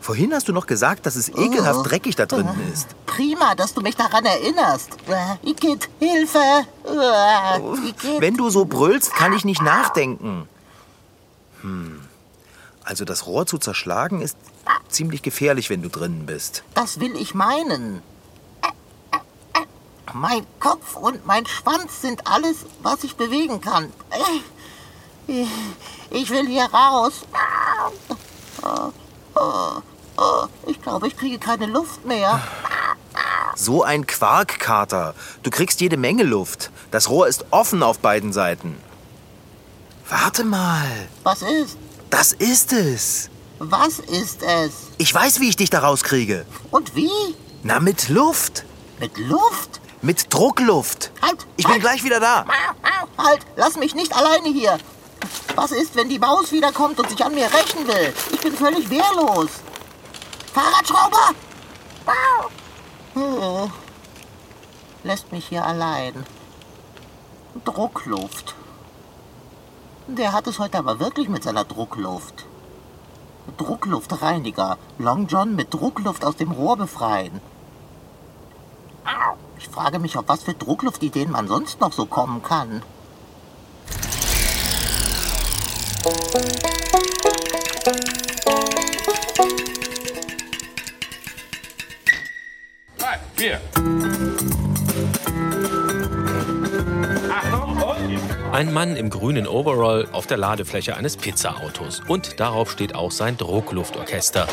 Vorhin 0.00 0.32
hast 0.32 0.48
du 0.48 0.52
noch 0.52 0.66
gesagt, 0.66 1.04
dass 1.04 1.14
es 1.14 1.28
ekelhaft 1.28 1.90
dreckig 1.90 2.16
da 2.16 2.26
drin 2.26 2.48
ist. 2.72 2.88
Prima, 3.06 3.54
dass 3.54 3.74
du 3.74 3.82
mich 3.82 3.96
daran 3.96 4.24
erinnerst. 4.24 4.90
Äh, 5.06 5.48
Igitt, 5.48 5.88
Hilfe. 5.98 6.38
Äh, 6.86 7.88
Igitt. 7.88 8.20
Wenn 8.20 8.36
du 8.36 8.48
so 8.48 8.64
brüllst, 8.64 9.14
kann 9.14 9.32
ich 9.34 9.44
nicht 9.44 9.60
nachdenken. 9.60 10.48
Hm. 11.60 12.00
Also 12.82 13.04
das 13.04 13.26
Rohr 13.26 13.46
zu 13.46 13.58
zerschlagen 13.58 14.22
ist 14.22 14.38
ziemlich 14.88 15.22
gefährlich, 15.22 15.68
wenn 15.68 15.82
du 15.82 15.90
drinnen 15.90 16.24
bist. 16.26 16.64
Das 16.74 16.98
will 16.98 17.14
ich 17.14 17.34
meinen. 17.34 18.02
Mein 20.12 20.44
Kopf 20.58 20.96
und 20.96 21.24
mein 21.24 21.46
Schwanz 21.46 22.00
sind 22.00 22.26
alles, 22.26 22.64
was 22.82 23.04
ich 23.04 23.16
bewegen 23.16 23.60
kann. 23.60 23.92
Ich 26.10 26.30
will 26.30 26.46
hier 26.48 26.64
raus. 26.64 27.12
Ich 30.80 30.84
glaube, 30.84 31.08
ich 31.08 31.16
kriege 31.18 31.38
keine 31.38 31.66
Luft 31.66 32.06
mehr. 32.06 32.40
So 33.54 33.82
ein 33.82 34.06
Quarkkater. 34.06 35.14
Du 35.42 35.50
kriegst 35.50 35.82
jede 35.82 35.98
Menge 35.98 36.22
Luft. 36.22 36.70
Das 36.90 37.10
Rohr 37.10 37.28
ist 37.28 37.44
offen 37.50 37.82
auf 37.82 37.98
beiden 37.98 38.32
Seiten. 38.32 38.78
Warte 40.08 40.42
mal. 40.42 40.88
Was 41.22 41.42
ist? 41.42 41.76
Das 42.08 42.32
ist 42.32 42.72
es. 42.72 43.28
Was 43.58 43.98
ist 43.98 44.42
es? 44.42 44.72
Ich 44.96 45.12
weiß, 45.12 45.40
wie 45.40 45.50
ich 45.50 45.56
dich 45.56 45.68
da 45.68 45.80
rauskriege. 45.80 46.46
Und 46.70 46.96
wie? 46.96 47.10
Na, 47.62 47.78
mit 47.78 48.08
Luft. 48.08 48.64
Mit 48.98 49.18
Luft? 49.18 49.82
Mit 50.00 50.32
Druckluft. 50.32 51.10
Halt! 51.20 51.46
Ich 51.58 51.66
bin 51.66 51.72
halt. 51.72 51.82
gleich 51.82 52.04
wieder 52.04 52.20
da. 52.20 52.46
Halt! 53.18 53.40
Lass 53.56 53.76
mich 53.76 53.94
nicht 53.94 54.16
alleine 54.16 54.48
hier! 54.48 54.78
Was 55.56 55.72
ist, 55.72 55.94
wenn 55.94 56.08
die 56.08 56.18
Maus 56.18 56.52
wiederkommt 56.52 56.98
und 56.98 57.10
sich 57.10 57.22
an 57.22 57.34
mir 57.34 57.44
rächen 57.52 57.86
will? 57.86 58.14
Ich 58.32 58.40
bin 58.40 58.56
völlig 58.56 58.88
wehrlos. 58.88 59.50
Fahrradschrauber! 60.52 61.34
Hm. 63.14 63.70
Lässt 65.04 65.32
mich 65.32 65.46
hier 65.46 65.64
allein. 65.64 66.26
Druckluft. 67.64 68.54
Der 70.06 70.32
hat 70.32 70.46
es 70.46 70.58
heute 70.58 70.78
aber 70.78 70.98
wirklich 70.98 71.28
mit 71.28 71.42
seiner 71.44 71.64
Druckluft. 71.64 72.46
Druckluftreiniger. 73.56 74.76
Long 74.98 75.26
John 75.26 75.54
mit 75.54 75.72
Druckluft 75.72 76.24
aus 76.24 76.36
dem 76.36 76.50
Rohr 76.50 76.76
befreien. 76.76 77.40
Ich 79.58 79.68
frage 79.68 79.98
mich, 79.98 80.16
auf 80.16 80.24
was 80.26 80.42
für 80.42 80.54
Druckluftideen 80.54 81.30
man 81.30 81.46
sonst 81.46 81.80
noch 81.80 81.92
so 81.92 82.06
kommen 82.06 82.42
kann. 82.42 82.82
Und... 93.40 93.58
Ein 98.52 98.72
Mann 98.72 98.96
im 98.96 99.08
grünen 99.08 99.46
Overall 99.46 100.06
auf 100.12 100.26
der 100.26 100.36
Ladefläche 100.36 100.94
eines 100.96 101.16
Pizzaautos. 101.16 102.02
Und 102.06 102.38
darauf 102.38 102.70
steht 102.70 102.94
auch 102.94 103.10
sein 103.10 103.38
Druckluftorchester. 103.38 104.46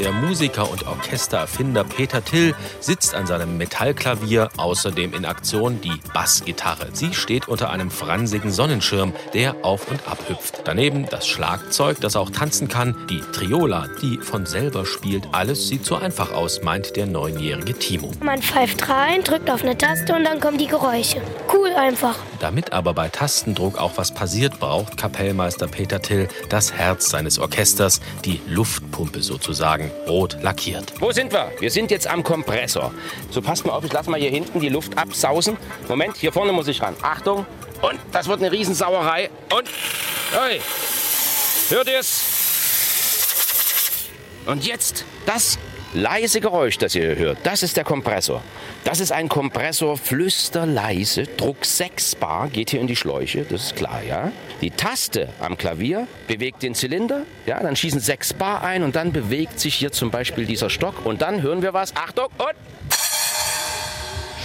Der 0.00 0.12
Musiker 0.12 0.70
und 0.70 0.86
Orchestererfinder 0.86 1.84
Peter 1.84 2.24
Till 2.24 2.54
sitzt 2.80 3.14
an 3.14 3.26
seinem 3.26 3.58
Metallklavier, 3.58 4.48
außerdem 4.56 5.12
in 5.12 5.26
Aktion 5.26 5.82
die 5.82 6.00
Bassgitarre. 6.14 6.88
Sie 6.94 7.12
steht 7.12 7.48
unter 7.48 7.68
einem 7.68 7.90
fransigen 7.90 8.50
Sonnenschirm, 8.50 9.12
der 9.34 9.56
auf 9.62 9.90
und 9.90 10.00
ab 10.08 10.18
hüpft. 10.26 10.62
Daneben 10.64 11.04
das 11.10 11.28
Schlagzeug, 11.28 12.00
das 12.00 12.16
auch 12.16 12.30
tanzen 12.30 12.68
kann, 12.68 12.96
die 13.10 13.20
Triola, 13.20 13.88
die 14.00 14.16
von 14.16 14.46
selber 14.46 14.86
spielt. 14.86 15.28
Alles 15.32 15.68
sieht 15.68 15.84
so 15.84 15.96
einfach 15.96 16.32
aus, 16.32 16.62
meint 16.62 16.96
der 16.96 17.04
neunjährige 17.04 17.74
Timo. 17.74 18.10
Man 18.22 18.40
pfeift 18.40 18.88
rein, 18.88 19.22
drückt 19.22 19.50
auf 19.50 19.62
eine 19.62 19.76
Taste 19.76 20.14
und 20.14 20.24
dann 20.24 20.40
kommen 20.40 20.56
die 20.56 20.66
Geräusche. 20.66 21.20
Cool 21.52 21.74
einfach. 21.76 22.16
Damit 22.38 22.72
aber 22.72 22.94
bei 22.94 23.10
Tastendruck 23.10 23.76
auch 23.76 23.92
was 23.96 24.14
passiert, 24.14 24.58
braucht 24.60 24.96
Kapellmeister 24.96 25.68
Peter 25.68 26.00
Till 26.00 26.26
das 26.48 26.72
Herz 26.72 27.10
seines 27.10 27.38
Orchesters, 27.38 28.00
die 28.24 28.40
Luftpumpe 28.48 29.20
sozusagen, 29.20 29.89
rot 30.08 30.36
lackiert. 30.42 30.92
Wo 31.00 31.12
sind 31.12 31.32
wir? 31.32 31.50
Wir 31.58 31.70
sind 31.70 31.90
jetzt 31.90 32.06
am 32.06 32.22
Kompressor. 32.22 32.92
So, 33.30 33.42
passt 33.42 33.66
mal 33.66 33.72
auf, 33.72 33.84
ich 33.84 33.92
lasse 33.92 34.10
mal 34.10 34.18
hier 34.20 34.30
hinten 34.30 34.60
die 34.60 34.68
Luft 34.68 34.96
absausen. 34.98 35.56
Moment, 35.88 36.16
hier 36.16 36.32
vorne 36.32 36.52
muss 36.52 36.68
ich 36.68 36.82
ran. 36.82 36.94
Achtung. 37.02 37.46
Und 37.82 37.98
das 38.12 38.28
wird 38.28 38.40
eine 38.40 38.52
Riesensauerei. 38.52 39.30
Und. 39.52 39.68
Hey. 40.32 40.60
Hört 41.70 41.88
ihr's? 41.88 42.24
Und 44.46 44.66
jetzt 44.66 45.04
das 45.26 45.58
leise 45.92 46.40
Geräusch, 46.40 46.78
das 46.78 46.94
ihr 46.94 47.16
hört. 47.16 47.38
Das 47.44 47.62
ist 47.62 47.76
der 47.76 47.84
Kompressor. 47.84 48.42
Das 48.84 49.00
ist 49.00 49.12
ein 49.12 49.28
Kompressor 49.28 49.96
flüsterleise, 49.96 51.24
Druck 51.24 51.64
6 51.64 52.16
Bar, 52.16 52.48
geht 52.48 52.70
hier 52.70 52.80
in 52.80 52.86
die 52.86 52.96
Schläuche, 52.96 53.44
das 53.48 53.66
ist 53.66 53.76
klar, 53.76 54.02
ja. 54.02 54.32
Die 54.60 54.70
Taste 54.70 55.28
am 55.40 55.56
Klavier 55.56 56.06
bewegt 56.28 56.62
den 56.62 56.74
Zylinder, 56.74 57.24
ja, 57.46 57.60
dann 57.60 57.76
schießen 57.76 58.00
6 58.00 58.34
Bar 58.34 58.62
ein 58.62 58.82
und 58.82 58.96
dann 58.96 59.12
bewegt 59.12 59.58
sich 59.60 59.74
hier 59.74 59.92
zum 59.92 60.10
Beispiel 60.10 60.46
dieser 60.46 60.70
Stock 60.70 61.04
und 61.04 61.22
dann 61.22 61.42
hören 61.42 61.62
wir 61.62 61.74
was. 61.74 61.94
Achtung 61.96 62.28
und 62.38 62.54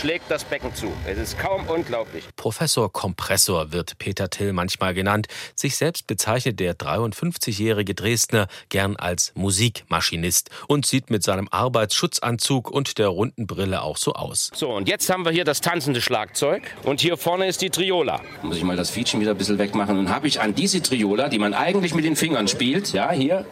schlägt 0.06 0.30
das 0.30 0.44
Becken 0.44 0.72
zu. 0.76 0.94
Es 1.08 1.18
ist 1.18 1.40
kaum 1.40 1.68
unglaublich. 1.68 2.26
Professor 2.36 2.94
Kompressor 2.94 3.72
wird 3.72 3.98
Peter 3.98 4.30
Till 4.30 4.54
manchmal 4.54 4.94
genannt. 4.94 5.26
Sich 5.56 5.78
selbst 5.78 6.06
bezeichnet 6.06 6.60
der 6.60 6.78
53-jährige 6.78 7.96
Dresdner 7.96 8.48
gern 8.70 8.98
als 8.98 9.32
Musikmaschinist 9.34 10.52
und 10.68 10.86
sieht 10.86 11.10
mit 11.10 11.24
seinem 11.24 11.48
Arbeitsschutzanzug 11.50 12.70
und 12.70 13.00
der 13.00 13.08
runden 13.08 13.48
Brille 13.48 13.82
auch 13.82 13.98
so 13.98 14.14
aus. 14.14 14.52
So, 14.54 14.70
und 14.76 14.88
jetzt 14.88 15.10
haben 15.10 15.26
wir 15.26 15.32
hier 15.32 15.44
das 15.44 15.60
tanzende 15.62 16.02
Schlagzeug 16.02 16.62
und 16.84 17.02
hier 17.02 17.18
vorne 17.18 17.48
ist 17.48 17.64
die 17.64 17.72
Triola. 17.72 18.22
Muss 18.44 18.58
ich 18.58 18.64
mal 18.64 18.78
das 18.78 18.92
Fietchen 18.92 19.22
wieder 19.22 19.32
ein 19.32 19.38
bisschen 19.40 19.58
wegmachen. 19.58 19.98
Und 19.98 20.10
habe 20.10 20.28
ich 20.28 20.40
an 20.40 20.54
diese 20.54 20.84
Triola, 20.84 21.30
die 21.30 21.40
man 21.40 21.56
eigentlich 21.56 21.96
mit 21.96 22.06
den 22.06 22.16
Fingern 22.16 22.48
spielt, 22.48 22.94
ja, 22.94 23.12
hier, 23.12 23.44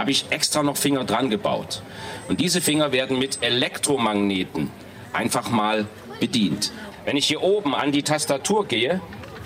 habe 0.00 0.10
ich 0.10 0.24
extra 0.30 0.62
noch 0.62 0.78
Finger 0.78 1.04
dran 1.04 1.28
gebaut. 1.28 1.82
Und 2.28 2.40
diese 2.40 2.62
Finger 2.62 2.90
werden 2.90 3.18
mit 3.18 3.42
Elektromagneten 3.42 4.70
einfach 5.12 5.50
mal 5.50 5.86
bedient. 6.20 6.72
Wenn 7.04 7.18
ich 7.18 7.26
hier 7.26 7.42
oben 7.42 7.74
an 7.74 7.92
die 7.92 8.02
Tastatur 8.02 8.66
gehe, 8.66 9.02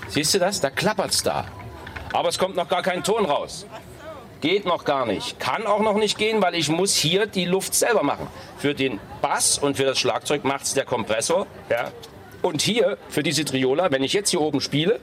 siehst 0.08 0.32
du 0.32 0.38
das? 0.38 0.60
Da 0.60 0.70
klappert's 0.70 1.24
da. 1.24 1.46
Aber 2.12 2.28
es 2.28 2.38
kommt 2.38 2.54
noch 2.54 2.68
gar 2.68 2.82
kein 2.82 3.02
Ton 3.02 3.26
raus. 3.26 3.66
Geht 4.40 4.64
noch 4.64 4.84
gar 4.84 5.06
nicht. 5.06 5.40
Kann 5.40 5.66
auch 5.66 5.80
noch 5.80 5.96
nicht 5.96 6.18
gehen, 6.18 6.40
weil 6.40 6.54
ich 6.54 6.68
muss 6.68 6.94
hier 6.94 7.26
die 7.26 7.46
Luft 7.46 7.74
selber 7.74 8.04
machen. 8.04 8.28
Für 8.58 8.74
den 8.74 9.00
Bass 9.22 9.58
und 9.58 9.76
für 9.76 9.84
das 9.84 9.98
Schlagzeug 9.98 10.44
macht's 10.44 10.74
der 10.74 10.84
Kompressor. 10.84 11.48
Ja. 11.68 11.90
Und 12.42 12.62
hier 12.62 12.98
für 13.08 13.22
diese 13.22 13.44
Triola, 13.44 13.90
wenn 13.90 14.04
ich 14.04 14.12
jetzt 14.12 14.30
hier 14.30 14.40
oben 14.40 14.60
spiele, 14.60 15.00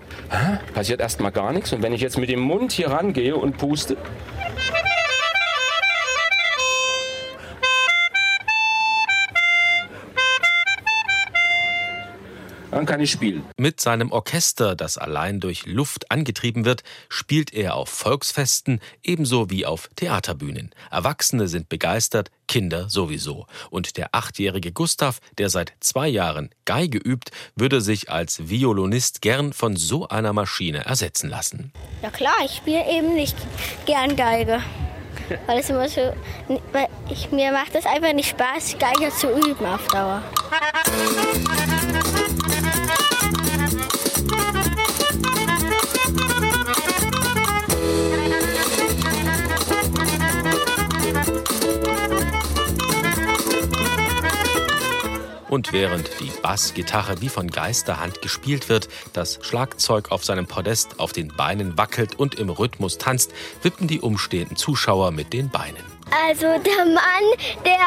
passiert 0.74 1.01
erstmal 1.01 1.31
gar 1.31 1.51
nichts. 1.51 1.74
Und 1.74 1.81
wenn 1.81 1.91
ich 1.91 2.00
jetzt 2.00 2.17
mit 2.20 2.29
dem 2.29 2.39
Mund 2.39 2.72
hier 2.72 2.91
rangehe 2.91 3.36
und 3.36 3.58
puste, 3.58 3.98
dann 12.81 12.88
kann 12.88 13.00
ich 13.00 13.11
spielen. 13.11 13.43
Mit 13.57 13.79
seinem 13.79 14.11
Orchester, 14.11 14.75
das 14.75 14.97
allein 14.97 15.39
durch 15.39 15.67
Luft 15.67 16.09
angetrieben 16.09 16.65
wird, 16.65 16.81
spielt 17.09 17.53
er 17.53 17.75
auf 17.75 17.89
Volksfesten 17.89 18.79
ebenso 19.03 19.51
wie 19.51 19.67
auf 19.67 19.88
Theaterbühnen. 19.95 20.71
Erwachsene 20.89 21.47
sind 21.47 21.69
begeistert, 21.69 22.31
Kinder 22.47 22.89
sowieso. 22.89 23.45
Und 23.69 23.97
der 23.97 24.09
achtjährige 24.13 24.71
Gustav, 24.71 25.19
der 25.38 25.51
seit 25.51 25.73
zwei 25.79 26.07
Jahren 26.07 26.50
Geige 26.65 26.97
übt, 26.97 27.31
würde 27.55 27.81
sich 27.81 28.09
als 28.09 28.50
Violinist 28.50 29.21
gern 29.21 29.53
von 29.53 29.75
so 29.75 30.07
einer 30.07 30.33
Maschine 30.33 30.83
ersetzen 30.83 31.29
lassen. 31.29 31.71
Ja 32.01 32.09
klar, 32.09 32.33
ich 32.43 32.55
spiele 32.55 32.83
eben 32.91 33.13
nicht 33.13 33.35
gern 33.85 34.15
Geige. 34.15 34.63
Weil 35.47 35.59
es 35.59 35.69
immer 35.69 35.88
so. 35.88 36.13
Weil 36.71 36.88
ich, 37.09 37.31
mir 37.31 37.51
macht 37.51 37.75
es 37.75 37.85
einfach 37.85 38.13
nicht 38.13 38.29
Spaß, 38.29 38.77
Geige 38.79 39.11
zu 39.11 39.29
üben 39.29 39.65
auf 39.65 39.88
Dauer. 39.88 40.21
Und 55.51 55.74
während 55.74 56.10
die 56.22 56.31
Bassgitarre 56.41 57.20
wie 57.20 57.27
von 57.27 57.50
Geisterhand 57.50 58.22
gespielt 58.22 58.70
wird, 58.70 58.88
das 59.12 59.38
Schlagzeug 59.41 60.10
auf 60.10 60.24
seinem 60.24 60.48
Podest 60.48 60.98
auf 60.98 61.12
den 61.12 61.27
Beinen 61.27 61.77
wackelt 61.77 62.17
und 62.17 62.36
im 62.36 62.50
Rhythmus 62.50 62.98
tanzt, 62.98 63.34
wippen 63.62 63.89
die 63.89 64.00
umstehenden 64.00 64.55
Zuschauer 64.55 65.12
mit 65.12 65.34
den 65.34 65.50
Beinen. 65.50 65.84
Also 66.25 66.46
der 66.46 66.86
Mann, 66.86 67.25
der, 67.65 67.77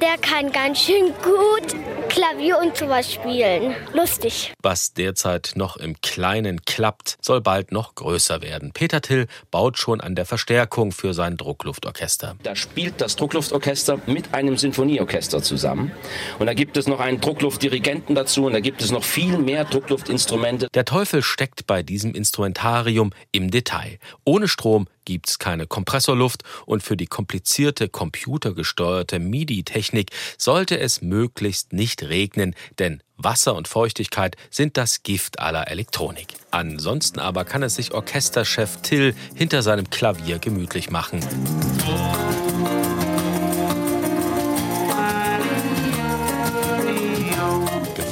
der 0.00 0.18
kann 0.18 0.50
ganz 0.50 0.80
schön 0.80 1.12
gut 1.22 1.76
Klavier 2.14 2.60
und 2.60 2.76
sowas 2.76 3.12
spielen. 3.12 3.74
Lustig. 3.92 4.52
Was 4.62 4.94
derzeit 4.94 5.54
noch 5.56 5.76
im 5.76 6.00
Kleinen 6.00 6.60
klappt, 6.64 7.16
soll 7.20 7.40
bald 7.40 7.72
noch 7.72 7.96
größer 7.96 8.40
werden. 8.40 8.70
Peter 8.72 9.00
Till 9.00 9.26
baut 9.50 9.78
schon 9.78 10.00
an 10.00 10.14
der 10.14 10.24
Verstärkung 10.24 10.92
für 10.92 11.12
sein 11.12 11.36
Druckluftorchester. 11.36 12.36
Da 12.44 12.54
spielt 12.54 13.00
das 13.00 13.16
Druckluftorchester 13.16 13.98
mit 14.06 14.32
einem 14.32 14.56
Sinfonieorchester 14.56 15.42
zusammen. 15.42 15.90
Und 16.38 16.46
da 16.46 16.54
gibt 16.54 16.76
es 16.76 16.86
noch 16.86 17.00
einen 17.00 17.20
Druckluftdirigenten 17.20 18.14
dazu 18.14 18.46
und 18.46 18.52
da 18.52 18.60
gibt 18.60 18.80
es 18.80 18.92
noch 18.92 19.02
viel 19.02 19.36
mehr 19.36 19.64
Druckluftinstrumente. 19.64 20.68
Der 20.72 20.84
Teufel 20.84 21.20
steckt 21.20 21.66
bei 21.66 21.82
diesem 21.82 22.14
Instrumentarium 22.14 23.10
im 23.32 23.50
Detail. 23.50 23.98
Ohne 24.24 24.46
Strom 24.46 24.86
gibt's 25.04 25.38
keine 25.38 25.66
Kompressorluft 25.66 26.42
und 26.66 26.82
für 26.82 26.96
die 26.96 27.06
komplizierte 27.06 27.88
computergesteuerte 27.88 29.18
MIDI-Technik 29.18 30.10
sollte 30.38 30.78
es 30.78 31.02
möglichst 31.02 31.72
nicht 31.72 32.03
regnen, 32.04 32.54
denn 32.78 33.02
Wasser 33.16 33.54
und 33.54 33.68
Feuchtigkeit 33.68 34.36
sind 34.50 34.76
das 34.76 35.02
Gift 35.02 35.38
aller 35.38 35.68
Elektronik. 35.68 36.34
Ansonsten 36.50 37.20
aber 37.20 37.44
kann 37.44 37.62
es 37.62 37.76
sich 37.76 37.92
Orchesterchef 37.92 38.78
Till 38.82 39.14
hinter 39.34 39.62
seinem 39.62 39.88
Klavier 39.90 40.38
gemütlich 40.38 40.90
machen. 40.90 41.20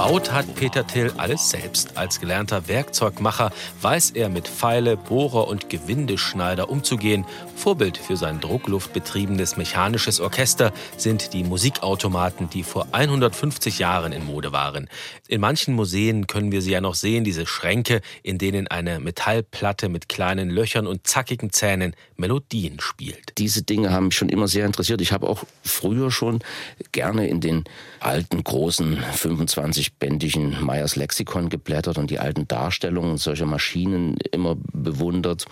Gebaut 0.03 0.33
hat 0.33 0.57
Peter 0.57 0.85
Till 0.85 1.13
alles 1.17 1.51
selbst. 1.51 1.97
Als 1.97 2.19
gelernter 2.19 2.67
Werkzeugmacher 2.67 3.53
weiß 3.83 4.11
er 4.11 4.31
mit 4.31 4.49
Pfeile, 4.49 4.97
Bohrer 4.97 5.47
und 5.47 5.71
Gewindeschneider 5.71 6.69
umzugehen. 6.71 7.25
Vorbild 7.55 7.99
für 7.99 8.17
sein 8.17 8.41
druckluftbetriebenes 8.41 9.57
mechanisches 9.57 10.19
Orchester 10.19 10.73
sind 10.97 11.33
die 11.33 11.45
Musikautomaten, 11.45 12.51
die 12.51 12.65
vor 12.65 12.89
150 12.91 13.79
Jahren 13.79 14.11
in 14.11 14.27
Mode 14.27 14.51
waren. 14.51 14.89
In 15.29 15.41
manchen 15.41 15.77
Museen 15.77 16.27
können 16.27 16.51
wir 16.51 16.63
sie 16.63 16.73
ja 16.73 16.81
noch 16.81 16.97
sehen, 16.97 17.23
diese 17.23 17.47
Schränke, 17.47 18.01
in 18.25 18.39
denen 18.39 18.67
eine 18.67 18.99
Metallplatte 18.99 19.89
mit 19.89 20.09
kleinen 20.09 20.51
Löchern 20.51 20.89
und 20.89 21.07
zackigen 21.07 21.53
Zähnen 21.53 21.95
Melodien 22.17 22.81
spielt. 22.81 23.39
Diese 23.39 23.63
Dinge 23.63 23.93
haben 23.93 24.07
mich 24.07 24.17
schon 24.17 24.31
immer 24.31 24.49
sehr 24.49 24.67
interessiert. 24.67 25.01
Ich 25.01 25.13
habe 25.13 25.29
auch 25.29 25.45
früher 25.63 26.11
schon 26.11 26.41
gerne 26.91 27.29
in 27.29 27.41
den 27.41 27.63
alten, 28.01 28.43
großen 28.43 28.99
25-bändigen 30.03 30.61
Meyers 30.65 30.97
Lexikon 30.97 31.49
geblättert 31.49 31.99
und 31.99 32.11
die 32.11 32.19
alten 32.19 32.49
Darstellungen 32.49 33.19
solcher 33.19 33.47
Maschinen 33.47 34.17
immer 34.33 34.57
bewundert. 34.73 35.47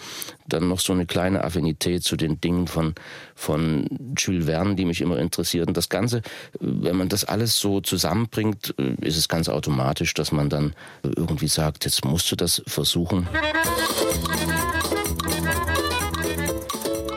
Dann 0.47 0.69
noch 0.69 0.81
so 0.81 0.93
eine 0.93 1.07
kleine 1.07 1.45
Affinität 1.45 2.03
zu 2.03 2.17
den 2.17 2.41
Dingen 2.41 2.67
von, 2.67 2.95
von 3.35 3.87
Jules 4.17 4.47
Verne, 4.47 4.75
die 4.75 4.85
mich 4.85 5.01
immer 5.01 5.19
interessierten. 5.19 5.75
Das 5.75 5.89
Ganze, 5.89 6.23
wenn 6.61 6.97
man 6.97 7.09
das 7.09 7.25
alles 7.25 7.59
so 7.59 7.81
zusammenbringt, 7.81 8.71
ist 9.01 9.17
es 9.17 9.29
ganz 9.29 9.49
automatisch, 9.49 10.15
dass 10.15 10.33
man 10.33 10.49
dann 10.49 10.75
irgendwie 11.03 11.49
sagt, 11.49 11.85
jetzt 11.85 12.05
musst 12.05 12.31
du 12.33 12.37
das 12.37 12.63
versuchen. 12.67 13.29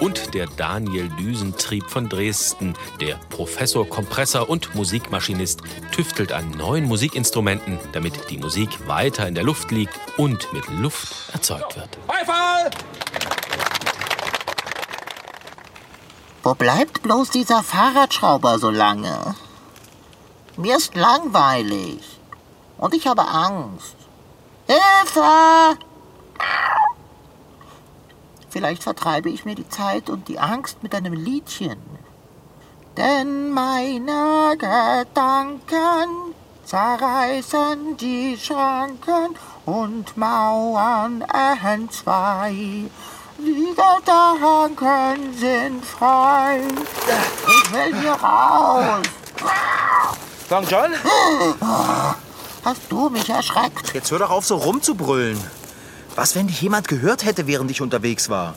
Und 0.04 0.34
der 0.34 0.48
Daniel 0.48 1.08
Düsentrieb 1.18 1.90
von 1.90 2.10
Dresden. 2.10 2.74
Der 3.00 3.16
Professor 3.30 3.88
Kompressor 3.88 4.50
und 4.50 4.76
Musikmaschinist 4.76 5.62
tüftelt 5.94 6.34
an 6.34 6.52
neuen 6.52 6.90
Musikinstrumenten, 6.90 7.80
damit 7.94 8.30
die 8.30 8.38
Musik 8.38 8.86
weiter 8.86 9.26
in 9.26 9.34
der 9.34 9.46
Luft 9.46 9.72
liegt 9.72 9.98
und 10.18 10.52
mit 10.52 10.68
Luft 10.82 11.16
erzeugt 11.32 11.78
wird. 11.78 11.98
Beifall! 12.06 12.70
Wo 16.44 16.54
bleibt 16.54 17.02
bloß 17.02 17.30
dieser 17.30 17.64
Fahrradschrauber 17.64 18.60
so 18.60 18.72
lange? 18.72 19.36
Mir 20.58 20.76
ist 20.76 20.96
langweilig. 20.96 22.02
Und 22.78 22.94
ich 22.94 23.08
habe 23.08 23.26
Angst. 23.26 23.96
Hilfe! 24.68 25.78
Vielleicht 28.54 28.84
vertreibe 28.84 29.32
ich 29.32 29.46
mir 29.46 29.56
die 29.56 29.68
Zeit 29.68 30.12
und 30.12 30.28
die 30.28 30.38
Angst 30.38 30.84
mit 30.84 30.94
einem 30.94 31.14
Liedchen. 31.14 31.76
Denn 32.96 33.50
meine 33.50 34.56
Gedanken 34.60 36.36
zerreißen 36.64 37.98
die 37.98 38.38
Schranken 38.40 39.36
und 39.66 40.16
Mauern 40.16 41.26
entzwei. 41.66 42.84
Die 43.40 43.74
Gedanken 43.76 45.34
sind 45.36 45.84
frei. 45.84 46.62
Ich 47.48 47.74
will 47.74 48.02
hier 48.02 48.12
raus. 48.12 49.02
Long 50.52 50.68
John, 50.68 50.92
Hast 52.64 52.82
du 52.88 53.10
mich 53.10 53.28
erschreckt? 53.28 53.96
jetzt 53.96 54.12
hör 54.12 54.20
doch 54.20 54.30
auf, 54.30 54.46
so 54.46 54.58
rumzubrüllen. 54.58 55.42
Was, 56.16 56.36
wenn 56.36 56.48
dich 56.48 56.62
jemand 56.62 56.88
gehört 56.88 57.26
hätte, 57.26 57.48
während 57.48 57.72
ich 57.72 57.82
unterwegs 57.82 58.30
war? 58.30 58.56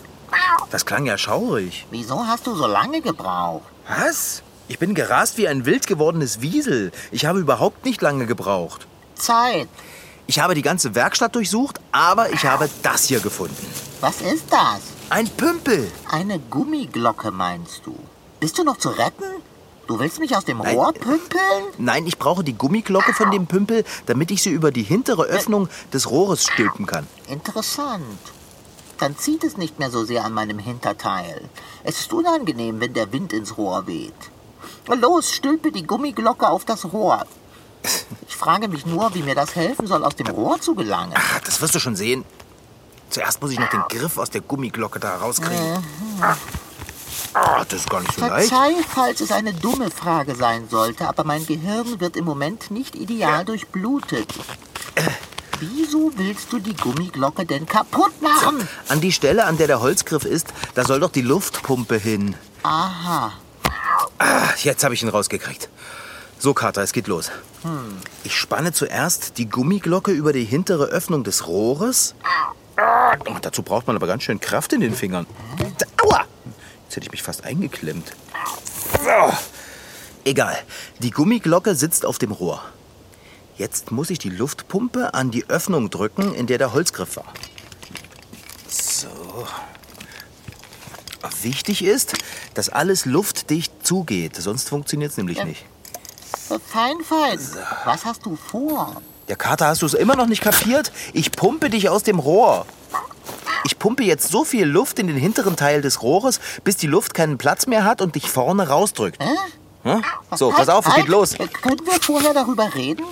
Das 0.71 0.85
klang 0.85 1.07
ja 1.07 1.17
schaurig. 1.17 1.87
Wieso 1.91 2.27
hast 2.27 2.47
du 2.47 2.55
so 2.55 2.67
lange 2.67 3.01
gebraucht? 3.01 3.65
Was? 3.89 4.43
Ich 4.69 4.79
bin 4.79 4.95
gerast 4.95 5.39
wie 5.39 5.49
ein 5.49 5.65
wild 5.65 5.87
gewordenes 5.87 6.41
Wiesel. 6.41 6.93
Ich 7.13 7.25
habe 7.25 7.39
überhaupt 7.39 7.85
nicht 7.85 8.03
lange 8.03 8.27
gebraucht. 8.27 8.87
Zeit. 9.15 9.69
Ich 10.27 10.41
habe 10.41 10.55
die 10.55 10.63
ganze 10.63 10.95
Werkstatt 10.95 11.35
durchsucht, 11.35 11.81
aber 11.93 12.31
ich 12.31 12.45
habe 12.45 12.69
das 12.83 13.05
hier 13.05 13.21
gefunden. 13.21 13.67
Was 14.01 14.21
ist 14.21 14.53
das? 14.53 14.81
Ein 15.09 15.29
Pümpel. 15.29 15.91
Eine 16.11 16.41
Gummiglocke 16.41 17.31
meinst 17.31 17.83
du? 17.87 17.97
Bist 18.41 18.59
du 18.59 18.65
noch 18.65 18.77
zu 18.79 18.91
retten? 18.91 19.36
Du 19.87 19.99
willst 20.01 20.19
mich 20.19 20.37
aus 20.37 20.45
dem 20.45 20.59
Nein. 20.59 20.75
Rohr 20.75 20.93
pümpeln? 20.93 21.65
Nein, 21.79 22.07
ich 22.07 22.19
brauche 22.19 22.43
die 22.43 22.55
Gummiglocke 22.55 23.13
von 23.13 23.31
dem 23.31 23.47
Pümpel, 23.47 23.85
damit 24.07 24.31
ich 24.31 24.43
sie 24.43 24.51
über 24.51 24.73
die 24.73 24.83
hintere 24.83 25.25
Öffnung 25.25 25.69
des 25.93 26.11
Rohres 26.11 26.45
stülpen 26.45 26.87
kann. 26.87 27.07
Interessant. 27.29 28.19
Dann 28.99 29.17
zieht 29.17 29.45
es 29.45 29.57
nicht 29.57 29.79
mehr 29.79 29.91
so 29.91 30.05
sehr 30.05 30.25
an 30.25 30.33
meinem 30.33 30.59
Hinterteil. 30.59 31.49
Es 31.85 32.01
ist 32.01 32.13
unangenehm, 32.13 32.81
wenn 32.81 32.95
der 32.95 33.13
Wind 33.13 33.33
ins 33.33 33.57
Rohr 33.59 33.87
weht. 33.87 34.15
Los, 34.89 35.33
stülpe 35.33 35.71
die 35.71 35.87
Gummiglocke 35.87 36.49
auf 36.49 36.65
das 36.65 36.93
Rohr. 36.93 37.27
Ich 38.29 38.37
frage 38.37 38.69
mich 38.69 38.85
nur, 38.85 39.15
wie 39.15 39.23
mir 39.23 39.35
das 39.35 39.55
helfen 39.55 39.87
soll, 39.87 40.05
aus 40.05 40.15
dem 40.15 40.27
Rohr 40.27 40.61
zu 40.61 40.75
gelangen. 40.75 41.15
Ach, 41.17 41.41
das 41.41 41.63
wirst 41.63 41.75
du 41.75 41.79
schon 41.79 41.97
sehen. 41.97 42.25
Zuerst 43.09 43.41
muss 43.41 43.51
ich 43.51 43.59
noch 43.59 43.71
den 43.71 43.83
Griff 43.89 44.19
aus 44.19 44.29
der 44.29 44.43
Gummiglocke 44.43 45.01
da 45.01 45.17
rauskriegen. 45.17 45.83
Ah, 47.35 47.65
das 47.69 47.81
ist 47.81 47.91
gar 47.91 48.01
nicht 48.01 48.15
so 48.15 48.21
leicht. 48.21 48.49
Verzeih, 48.49 48.75
falls 48.89 49.21
es 49.21 49.33
eine 49.33 49.53
dumme 49.53 49.91
Frage 49.91 50.35
sein 50.35 50.69
sollte, 50.69 51.07
aber 51.09 51.25
mein 51.25 51.47
Gehirn 51.47 52.01
wird 52.01 52.17
im 52.17 52.25
Moment 52.25 52.71
nicht 52.71 52.95
ideal 52.95 53.45
durchblutet. 53.45 54.33
Wieso 55.61 56.13
willst 56.17 56.53
du 56.53 56.59
die 56.59 56.77
Gummiglocke 56.77 57.47
denn 57.47 57.67
kaputt 57.67 58.21
machen? 58.21 58.69
An 58.89 59.01
die 59.01 59.13
Stelle, 59.13 59.45
an 59.45 59.57
der 59.57 59.67
der 59.67 59.81
Holzgriff 59.81 60.25
ist, 60.25 60.49
da 60.75 60.85
soll 60.85 61.01
doch 61.01 61.11
die 61.11 61.23
Luftpumpe 61.23 61.97
hin. 61.97 62.35
Aha. 62.63 63.33
Ah, 64.19 64.49
jetzt 64.63 64.85
habe 64.85 64.95
ich 64.95 65.03
ihn 65.03 65.09
rausgekriegt. 65.09 65.69
So, 66.39 66.53
Kater, 66.53 66.83
es 66.83 66.93
geht 66.93 67.07
los. 67.07 67.31
Ich 68.23 68.37
spanne 68.37 68.73
zuerst 68.73 69.39
die 69.39 69.49
Gummiglocke 69.49 70.11
über 70.13 70.33
die 70.33 70.45
hintere 70.45 70.85
Öffnung 70.85 71.25
des 71.25 71.47
Rohres. 71.47 72.15
Oh, 72.79 73.37
dazu 73.41 73.63
braucht 73.63 73.87
man 73.87 73.97
aber 73.97 74.07
ganz 74.07 74.23
schön 74.25 74.39
Kraft 74.39 74.75
in 74.75 74.83
den 74.83 74.95
Fingern. 74.95 75.27
Aua! 75.59 75.96
Jetzt 76.87 76.97
hätte 76.97 77.07
ich 77.07 77.13
mich 77.13 77.23
fast 77.23 77.45
eingeklemmt. 77.45 78.13
So. 79.03 79.37
Egal. 80.25 80.57
Die 81.01 81.11
Gummiglocke 81.11 81.75
sitzt 81.75 82.07
auf 82.07 82.19
dem 82.19 82.33
Rohr. 82.33 82.63
Jetzt 83.59 83.91
muss 83.91 84.11
ich 84.11 84.19
die 84.19 84.31
Luftpumpe 84.31 85.15
an 85.15 85.31
die 85.31 85.49
Öffnung 85.49 85.91
drücken, 85.91 86.35
in 86.35 86.47
der 86.47 86.59
der 86.59 86.73
Holzgriff 86.73 87.17
war. 87.17 87.33
So. 88.69 89.09
Wichtig 91.43 91.85
ist, 91.85 92.15
dass 92.55 92.69
alles 92.69 93.05
luftdicht 93.05 93.87
zugeht, 93.87 94.37
sonst 94.37 94.69
funktioniert 94.69 95.11
es 95.11 95.17
nämlich 95.17 95.43
nicht. 95.45 95.65
Fein, 96.67 96.97
fein. 97.03 97.39
Was 97.85 98.05
hast 98.05 98.25
du 98.25 98.37
vor? 98.37 99.03
Der 99.29 99.37
Kater, 99.37 99.67
hast 99.67 99.83
du 99.83 99.87
es 99.87 99.95
immer 99.95 100.15
noch 100.15 100.27
nicht 100.27 100.43
kapiert? 100.43 100.93
Ich 101.13 101.33
pumpe 101.33 101.69
dich 101.71 101.89
aus 101.89 102.05
dem 102.05 102.19
Rohr. 102.19 102.67
Ich 103.67 103.81
pumpe 103.81 104.05
jetzt 104.05 104.31
so 104.31 104.45
viel 104.45 104.65
Luft 104.65 105.01
in 105.01 105.09
den 105.09 105.17
hinteren 105.17 105.57
Teil 105.57 105.83
des 105.83 106.01
Rohres, 106.01 106.39
bis 106.63 106.77
die 106.77 106.87
Luft 106.87 107.15
keinen 107.15 107.37
Platz 107.37 107.67
mehr 107.67 107.85
hat 107.85 108.01
und 108.01 108.15
dich 108.15 108.31
vorne 108.31 108.69
rausdrückt. 108.69 109.21
Hä? 109.21 109.37
Hm? 109.83 110.05
So, 110.37 110.51
pass 110.51 110.69
auf, 110.69 110.87
es 110.87 110.95
geht 110.95 111.09
los. 111.09 111.35
Äh, 111.35 111.49
Können 111.49 111.85
wir 111.85 112.01
vorher 112.01 112.33
darüber 112.33 112.73
reden? 112.75 113.05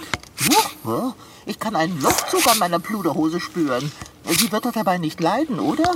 Ich 1.47 1.59
kann 1.59 1.75
einen 1.75 2.01
Luftzug 2.01 2.47
an 2.47 2.59
meiner 2.59 2.79
Pluderhose 2.79 3.40
spüren. 3.40 3.90
Sie 4.29 4.51
wird 4.51 4.64
doch 4.64 4.73
dabei 4.73 4.99
nicht 4.99 5.21
leiden, 5.21 5.59
oder? 5.59 5.90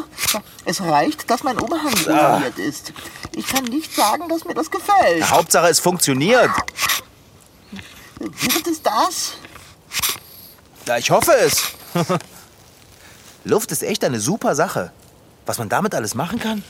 Es 0.65 0.81
reicht, 0.81 1.31
dass 1.31 1.45
mein 1.45 1.59
Umhang 1.59 1.93
isoliert 1.93 2.59
ist. 2.59 2.93
Ich 3.37 3.47
kann 3.47 3.65
nicht 3.65 3.95
sagen, 3.95 4.29
dass 4.29 4.45
mir 4.45 4.55
das 4.55 4.71
gefällt. 4.71 5.31
Hauptsache, 5.31 5.69
es 5.69 5.79
funktioniert. 5.79 6.51
Wird 8.19 8.67
es 8.67 8.83
das? 8.83 9.35
Ja, 10.87 10.99
ich 10.99 11.11
hoffe 11.11 11.33
es. 11.33 11.63
Luft 13.45 13.73
ist 13.73 13.83
echt 13.83 14.05
eine 14.05 14.21
super 14.21 14.55
Sache. 14.55 14.91
Was 15.47 15.59
man 15.59 15.69
damit 15.69 15.95
alles 15.95 16.15
machen 16.15 16.39
kann? 16.39 16.63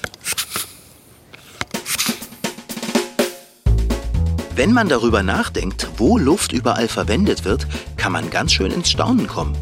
Wenn 4.54 4.72
man 4.72 4.88
darüber 4.88 5.22
nachdenkt, 5.22 5.88
wo 5.96 6.18
Luft 6.18 6.52
überall 6.52 6.88
verwendet 6.88 7.44
wird, 7.44 7.66
kann 7.96 8.12
man 8.12 8.28
ganz 8.28 8.52
schön 8.52 8.72
ins 8.72 8.90
Staunen 8.90 9.26
kommen. 9.26 9.56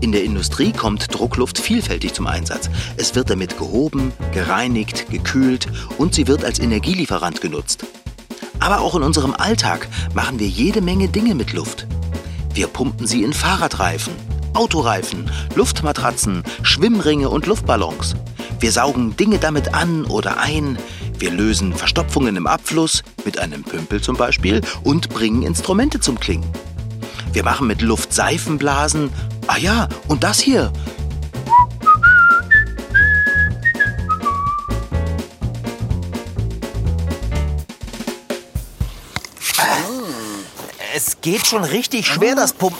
In 0.00 0.12
der 0.12 0.24
Industrie 0.24 0.72
kommt 0.72 1.14
Druckluft 1.14 1.58
vielfältig 1.58 2.14
zum 2.14 2.26
Einsatz. 2.26 2.70
Es 2.96 3.14
wird 3.14 3.30
damit 3.30 3.58
gehoben, 3.58 4.12
gereinigt, 4.32 5.10
gekühlt 5.10 5.68
und 5.98 6.14
sie 6.14 6.26
wird 6.26 6.44
als 6.44 6.58
Energielieferant 6.58 7.40
genutzt. 7.40 7.84
Aber 8.58 8.80
auch 8.80 8.94
in 8.94 9.02
unserem 9.02 9.34
Alltag 9.34 9.88
machen 10.14 10.38
wir 10.38 10.48
jede 10.48 10.80
Menge 10.80 11.08
Dinge 11.08 11.34
mit 11.34 11.52
Luft. 11.52 11.86
Wir 12.52 12.66
pumpen 12.66 13.06
sie 13.06 13.22
in 13.22 13.32
Fahrradreifen, 13.32 14.12
Autoreifen, 14.54 15.30
Luftmatratzen, 15.54 16.42
Schwimmringe 16.62 17.28
und 17.28 17.46
Luftballons. 17.46 18.16
Wir 18.58 18.72
saugen 18.72 19.16
Dinge 19.16 19.38
damit 19.38 19.74
an 19.74 20.04
oder 20.04 20.38
ein. 20.38 20.78
Wir 21.18 21.30
lösen 21.30 21.72
Verstopfungen 21.72 22.36
im 22.36 22.46
Abfluss, 22.46 23.02
mit 23.24 23.38
einem 23.38 23.62
Pümpel 23.62 24.00
zum 24.00 24.16
Beispiel, 24.16 24.60
und 24.82 25.08
bringen 25.08 25.42
Instrumente 25.42 26.00
zum 26.00 26.18
Klingen. 26.18 26.50
Wir 27.32 27.44
machen 27.44 27.66
mit 27.66 27.80
Luft 27.80 28.12
Seifenblasen. 28.12 29.10
Ah 29.46 29.58
ja, 29.58 29.88
und 30.08 30.24
das 30.24 30.40
hier. 30.40 30.72
Es 40.94 41.20
geht 41.20 41.46
schon 41.46 41.64
richtig 41.64 42.06
schwer, 42.06 42.34
das 42.34 42.52
Pumpen. 42.52 42.78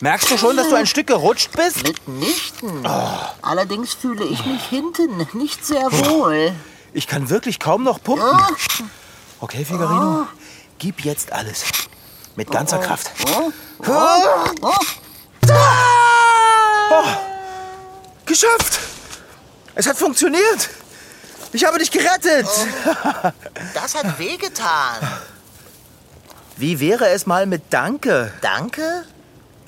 Merkst 0.00 0.30
du 0.30 0.38
schon, 0.38 0.56
dass 0.56 0.68
du 0.68 0.76
ein 0.76 0.86
Stück 0.86 1.08
gerutscht 1.08 1.50
bist? 1.56 1.82
Mitnichten. 1.82 2.86
Allerdings 3.42 3.94
fühle 3.94 4.24
ich 4.24 4.46
mich 4.46 4.62
hinten 4.64 5.26
nicht 5.32 5.64
sehr 5.64 5.90
wohl. 5.90 6.52
Ich 6.92 7.06
kann 7.08 7.28
wirklich 7.30 7.58
kaum 7.58 7.82
noch 7.82 8.02
pumpen. 8.02 8.38
Okay, 9.40 9.64
Figarino, 9.64 10.26
gib 10.78 11.04
jetzt 11.04 11.32
alles. 11.32 11.64
Mit 12.36 12.50
ganzer 12.50 12.78
Kraft. 12.78 13.10
Oh, 16.90 17.04
geschafft! 18.24 18.78
Es 19.74 19.86
hat 19.86 19.96
funktioniert! 19.96 20.70
Ich 21.52 21.64
habe 21.64 21.78
dich 21.78 21.90
gerettet! 21.90 22.46
Das 23.74 23.94
hat 23.94 24.18
wehgetan. 24.18 24.96
Wie 26.56 26.78
wäre 26.80 27.08
es 27.08 27.26
mal 27.26 27.46
mit 27.46 27.62
Danke? 27.70 28.32
Danke? 28.40 29.04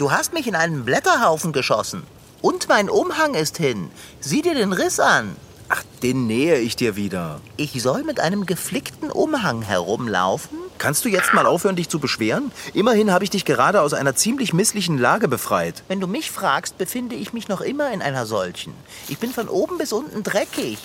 Du 0.00 0.10
hast 0.10 0.32
mich 0.32 0.46
in 0.46 0.54
einen 0.54 0.86
Blätterhaufen 0.86 1.52
geschossen. 1.52 2.04
Und 2.40 2.70
mein 2.70 2.88
Umhang 2.88 3.34
ist 3.34 3.58
hin. 3.58 3.90
Sieh 4.18 4.40
dir 4.40 4.54
den 4.54 4.72
Riss 4.72 4.98
an. 4.98 5.36
Ach, 5.68 5.82
den 6.02 6.26
nähe 6.26 6.56
ich 6.56 6.74
dir 6.74 6.96
wieder. 6.96 7.42
Ich 7.58 7.82
soll 7.82 8.02
mit 8.04 8.18
einem 8.18 8.46
geflickten 8.46 9.10
Umhang 9.10 9.60
herumlaufen? 9.60 10.56
Kannst 10.78 11.04
du 11.04 11.10
jetzt 11.10 11.34
mal 11.34 11.44
aufhören, 11.44 11.76
dich 11.76 11.90
zu 11.90 11.98
beschweren? 11.98 12.50
Immerhin 12.72 13.12
habe 13.12 13.24
ich 13.24 13.30
dich 13.30 13.44
gerade 13.44 13.82
aus 13.82 13.92
einer 13.92 14.16
ziemlich 14.16 14.54
misslichen 14.54 14.96
Lage 14.96 15.28
befreit. 15.28 15.82
Wenn 15.88 16.00
du 16.00 16.06
mich 16.06 16.30
fragst, 16.30 16.78
befinde 16.78 17.14
ich 17.14 17.34
mich 17.34 17.48
noch 17.48 17.60
immer 17.60 17.92
in 17.92 18.00
einer 18.00 18.24
solchen. 18.24 18.72
Ich 19.08 19.18
bin 19.18 19.34
von 19.34 19.50
oben 19.50 19.76
bis 19.76 19.92
unten 19.92 20.22
dreckig. 20.22 20.78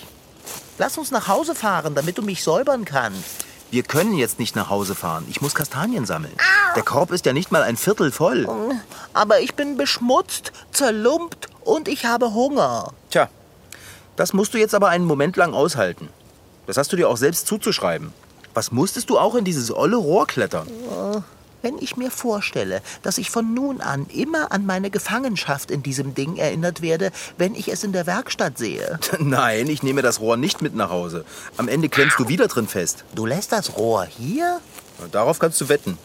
Lass 0.77 0.97
uns 0.97 1.11
nach 1.11 1.29
Hause 1.29 1.55
fahren, 1.55 1.95
damit 1.95 2.17
du 2.17 2.21
mich 2.21 2.43
säubern 2.43 2.83
kannst. 2.83 3.45
Wir 3.71 3.83
können 3.83 4.13
jetzt 4.15 4.39
nicht 4.39 4.55
nach 4.55 4.69
Hause 4.69 4.93
fahren. 4.93 5.25
Ich 5.29 5.41
muss 5.41 5.55
Kastanien 5.55 6.05
sammeln. 6.05 6.35
Der 6.75 6.83
Korb 6.83 7.11
ist 7.11 7.25
ja 7.25 7.33
nicht 7.33 7.51
mal 7.51 7.63
ein 7.63 7.77
Viertel 7.77 8.11
voll. 8.11 8.47
Aber 9.15 9.39
ich 9.39 9.55
bin 9.55 9.77
beschmutzt, 9.77 10.51
zerlumpt 10.73 11.47
und 11.63 11.87
ich 11.87 12.05
habe 12.05 12.33
Hunger. 12.33 12.91
Tja, 13.09 13.29
das 14.17 14.33
musst 14.33 14.53
du 14.53 14.57
jetzt 14.57 14.75
aber 14.75 14.89
einen 14.89 15.05
Moment 15.05 15.37
lang 15.37 15.53
aushalten. 15.53 16.09
Das 16.67 16.75
hast 16.77 16.91
du 16.91 16.97
dir 16.97 17.07
auch 17.07 17.15
selbst 17.15 17.47
zuzuschreiben. 17.47 18.11
Was 18.53 18.73
musstest 18.73 19.09
du 19.09 19.17
auch 19.17 19.35
in 19.35 19.45
dieses 19.45 19.73
olle 19.73 19.95
Rohr 19.95 20.27
klettern? 20.27 20.67
Wenn 21.61 21.77
ich 21.79 21.95
mir 21.95 22.11
vorstelle, 22.11 22.81
dass 23.03 23.17
ich 23.17 23.31
von 23.31 23.53
nun 23.53 23.79
an 23.79 24.05
immer 24.13 24.51
an 24.51 24.65
meine 24.65 24.89
Gefangenschaft 24.89 25.71
in 25.71 25.81
diesem 25.81 26.13
Ding 26.13 26.35
erinnert 26.35 26.81
werde, 26.81 27.11
wenn 27.37 27.55
ich 27.55 27.69
es 27.71 27.85
in 27.85 27.93
der 27.93 28.05
Werkstatt 28.05 28.57
sehe. 28.57 28.99
Nein, 29.19 29.67
ich 29.67 29.81
nehme 29.81 30.01
das 30.01 30.19
Rohr 30.19 30.35
nicht 30.35 30.61
mit 30.61 30.75
nach 30.75 30.89
Hause. 30.89 31.23
Am 31.55 31.69
Ende 31.69 31.87
klemmst 31.87 32.19
du 32.19 32.27
wieder 32.27 32.47
drin 32.49 32.67
fest. 32.67 33.05
Du 33.15 33.25
lässt 33.25 33.53
das 33.53 33.77
Rohr 33.77 34.05
hier? 34.05 34.59
Darauf 35.13 35.39
kannst 35.39 35.59
du 35.61 35.69
wetten. 35.69 35.97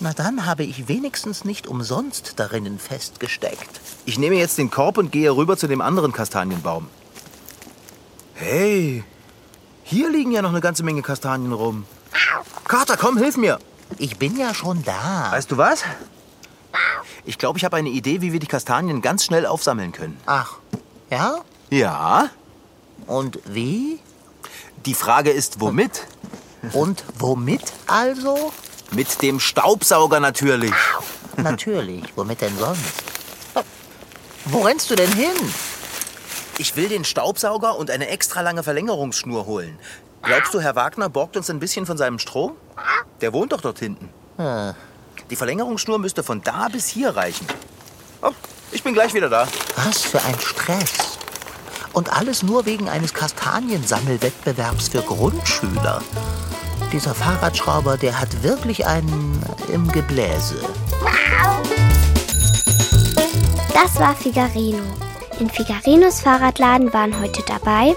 Na 0.00 0.12
dann 0.12 0.46
habe 0.46 0.62
ich 0.62 0.86
wenigstens 0.86 1.44
nicht 1.44 1.66
umsonst 1.66 2.38
darinnen 2.38 2.78
festgesteckt. 2.78 3.80
Ich 4.04 4.18
nehme 4.18 4.36
jetzt 4.36 4.56
den 4.58 4.70
Korb 4.70 4.96
und 4.96 5.10
gehe 5.10 5.34
rüber 5.34 5.56
zu 5.56 5.66
dem 5.66 5.80
anderen 5.80 6.12
Kastanienbaum. 6.12 6.88
Hey, 8.34 9.02
hier 9.82 10.08
liegen 10.08 10.30
ja 10.30 10.42
noch 10.42 10.50
eine 10.50 10.60
ganze 10.60 10.84
Menge 10.84 11.02
Kastanien 11.02 11.52
rum. 11.52 11.84
Kater, 12.64 12.96
komm, 12.96 13.18
hilf 13.18 13.36
mir. 13.36 13.58
Ich 13.98 14.18
bin 14.18 14.36
ja 14.36 14.54
schon 14.54 14.84
da. 14.84 15.32
Weißt 15.32 15.50
du 15.50 15.56
was? 15.56 15.82
Ich 17.24 17.38
glaube, 17.38 17.58
ich 17.58 17.64
habe 17.64 17.76
eine 17.76 17.88
Idee, 17.88 18.20
wie 18.20 18.32
wir 18.32 18.38
die 18.38 18.46
Kastanien 18.46 19.02
ganz 19.02 19.24
schnell 19.24 19.46
aufsammeln 19.46 19.90
können. 19.90 20.16
Ach, 20.26 20.58
ja? 21.10 21.40
Ja? 21.70 22.30
Und 23.06 23.40
wie? 23.46 23.98
Die 24.86 24.94
Frage 24.94 25.30
ist, 25.30 25.60
womit? 25.60 26.06
Und 26.72 27.02
womit 27.18 27.72
also? 27.86 28.52
Mit 28.90 29.22
dem 29.22 29.38
Staubsauger 29.38 30.20
natürlich. 30.20 30.72
Natürlich, 31.36 32.04
womit 32.16 32.40
denn 32.40 32.56
sonst? 32.58 32.80
Wo 34.46 34.62
rennst 34.62 34.90
du 34.90 34.94
denn 34.94 35.12
hin? 35.12 35.36
Ich 36.56 36.74
will 36.74 36.88
den 36.88 37.04
Staubsauger 37.04 37.76
und 37.76 37.90
eine 37.90 38.08
extra 38.08 38.40
lange 38.40 38.62
Verlängerungsschnur 38.62 39.46
holen. 39.46 39.78
Glaubst 40.22 40.52
du, 40.54 40.60
Herr 40.60 40.74
Wagner 40.74 41.08
borgt 41.08 41.36
uns 41.36 41.50
ein 41.50 41.60
bisschen 41.60 41.86
von 41.86 41.96
seinem 41.96 42.18
Strom? 42.18 42.52
Der 43.20 43.32
wohnt 43.32 43.52
doch 43.52 43.60
dort 43.60 43.78
hinten. 43.78 44.08
Die 45.30 45.36
Verlängerungsschnur 45.36 45.98
müsste 45.98 46.22
von 46.22 46.42
da 46.42 46.68
bis 46.68 46.88
hier 46.88 47.14
reichen. 47.14 47.46
Oh, 48.22 48.32
ich 48.72 48.82
bin 48.82 48.94
gleich 48.94 49.14
wieder 49.14 49.28
da. 49.28 49.46
Was 49.76 50.02
für 50.02 50.22
ein 50.22 50.38
Stress. 50.40 51.18
Und 51.92 52.12
alles 52.12 52.42
nur 52.42 52.66
wegen 52.66 52.88
eines 52.88 53.14
Kastaniensammelwettbewerbs 53.14 54.88
für 54.88 55.02
Grundschüler. 55.02 56.02
Dieser 56.92 57.14
Fahrradschrauber, 57.14 57.96
der 57.96 58.20
hat 58.20 58.42
wirklich 58.42 58.86
einen 58.86 59.42
im 59.72 59.86
Gebläse. 59.88 60.56
Das 63.74 63.98
war 64.00 64.14
Figarino. 64.14 64.82
In 65.38 65.48
Figarinos 65.48 66.20
Fahrradladen 66.20 66.92
waren 66.92 67.18
heute 67.20 67.42
dabei 67.46 67.94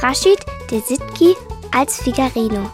Rashid 0.00 0.38
Desitki 0.70 1.34
als 1.74 1.96
Figarino, 1.96 2.70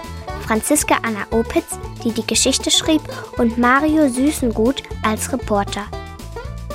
Franziska 0.47 0.97
Anna 1.03 1.27
Opitz, 1.31 1.79
die 2.03 2.11
die 2.11 2.27
Geschichte 2.27 2.71
schrieb, 2.71 3.03
und 3.39 3.57
Mario 3.57 4.09
Süßengut 4.09 4.83
als 5.05 5.33
Reporter. 5.33 5.87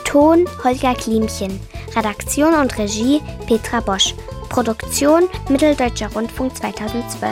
Ton 0.05 0.47
Holger 0.63 0.95
Klimchen, 0.95 1.59
Redaktion 1.95 2.53
und 2.53 2.77
Regie 2.77 3.21
Petra 3.47 3.79
Bosch, 3.79 4.15
Produktion 4.49 5.27
Mitteldeutscher 5.49 6.11
Rundfunk 6.13 6.55
2012. 6.57 7.31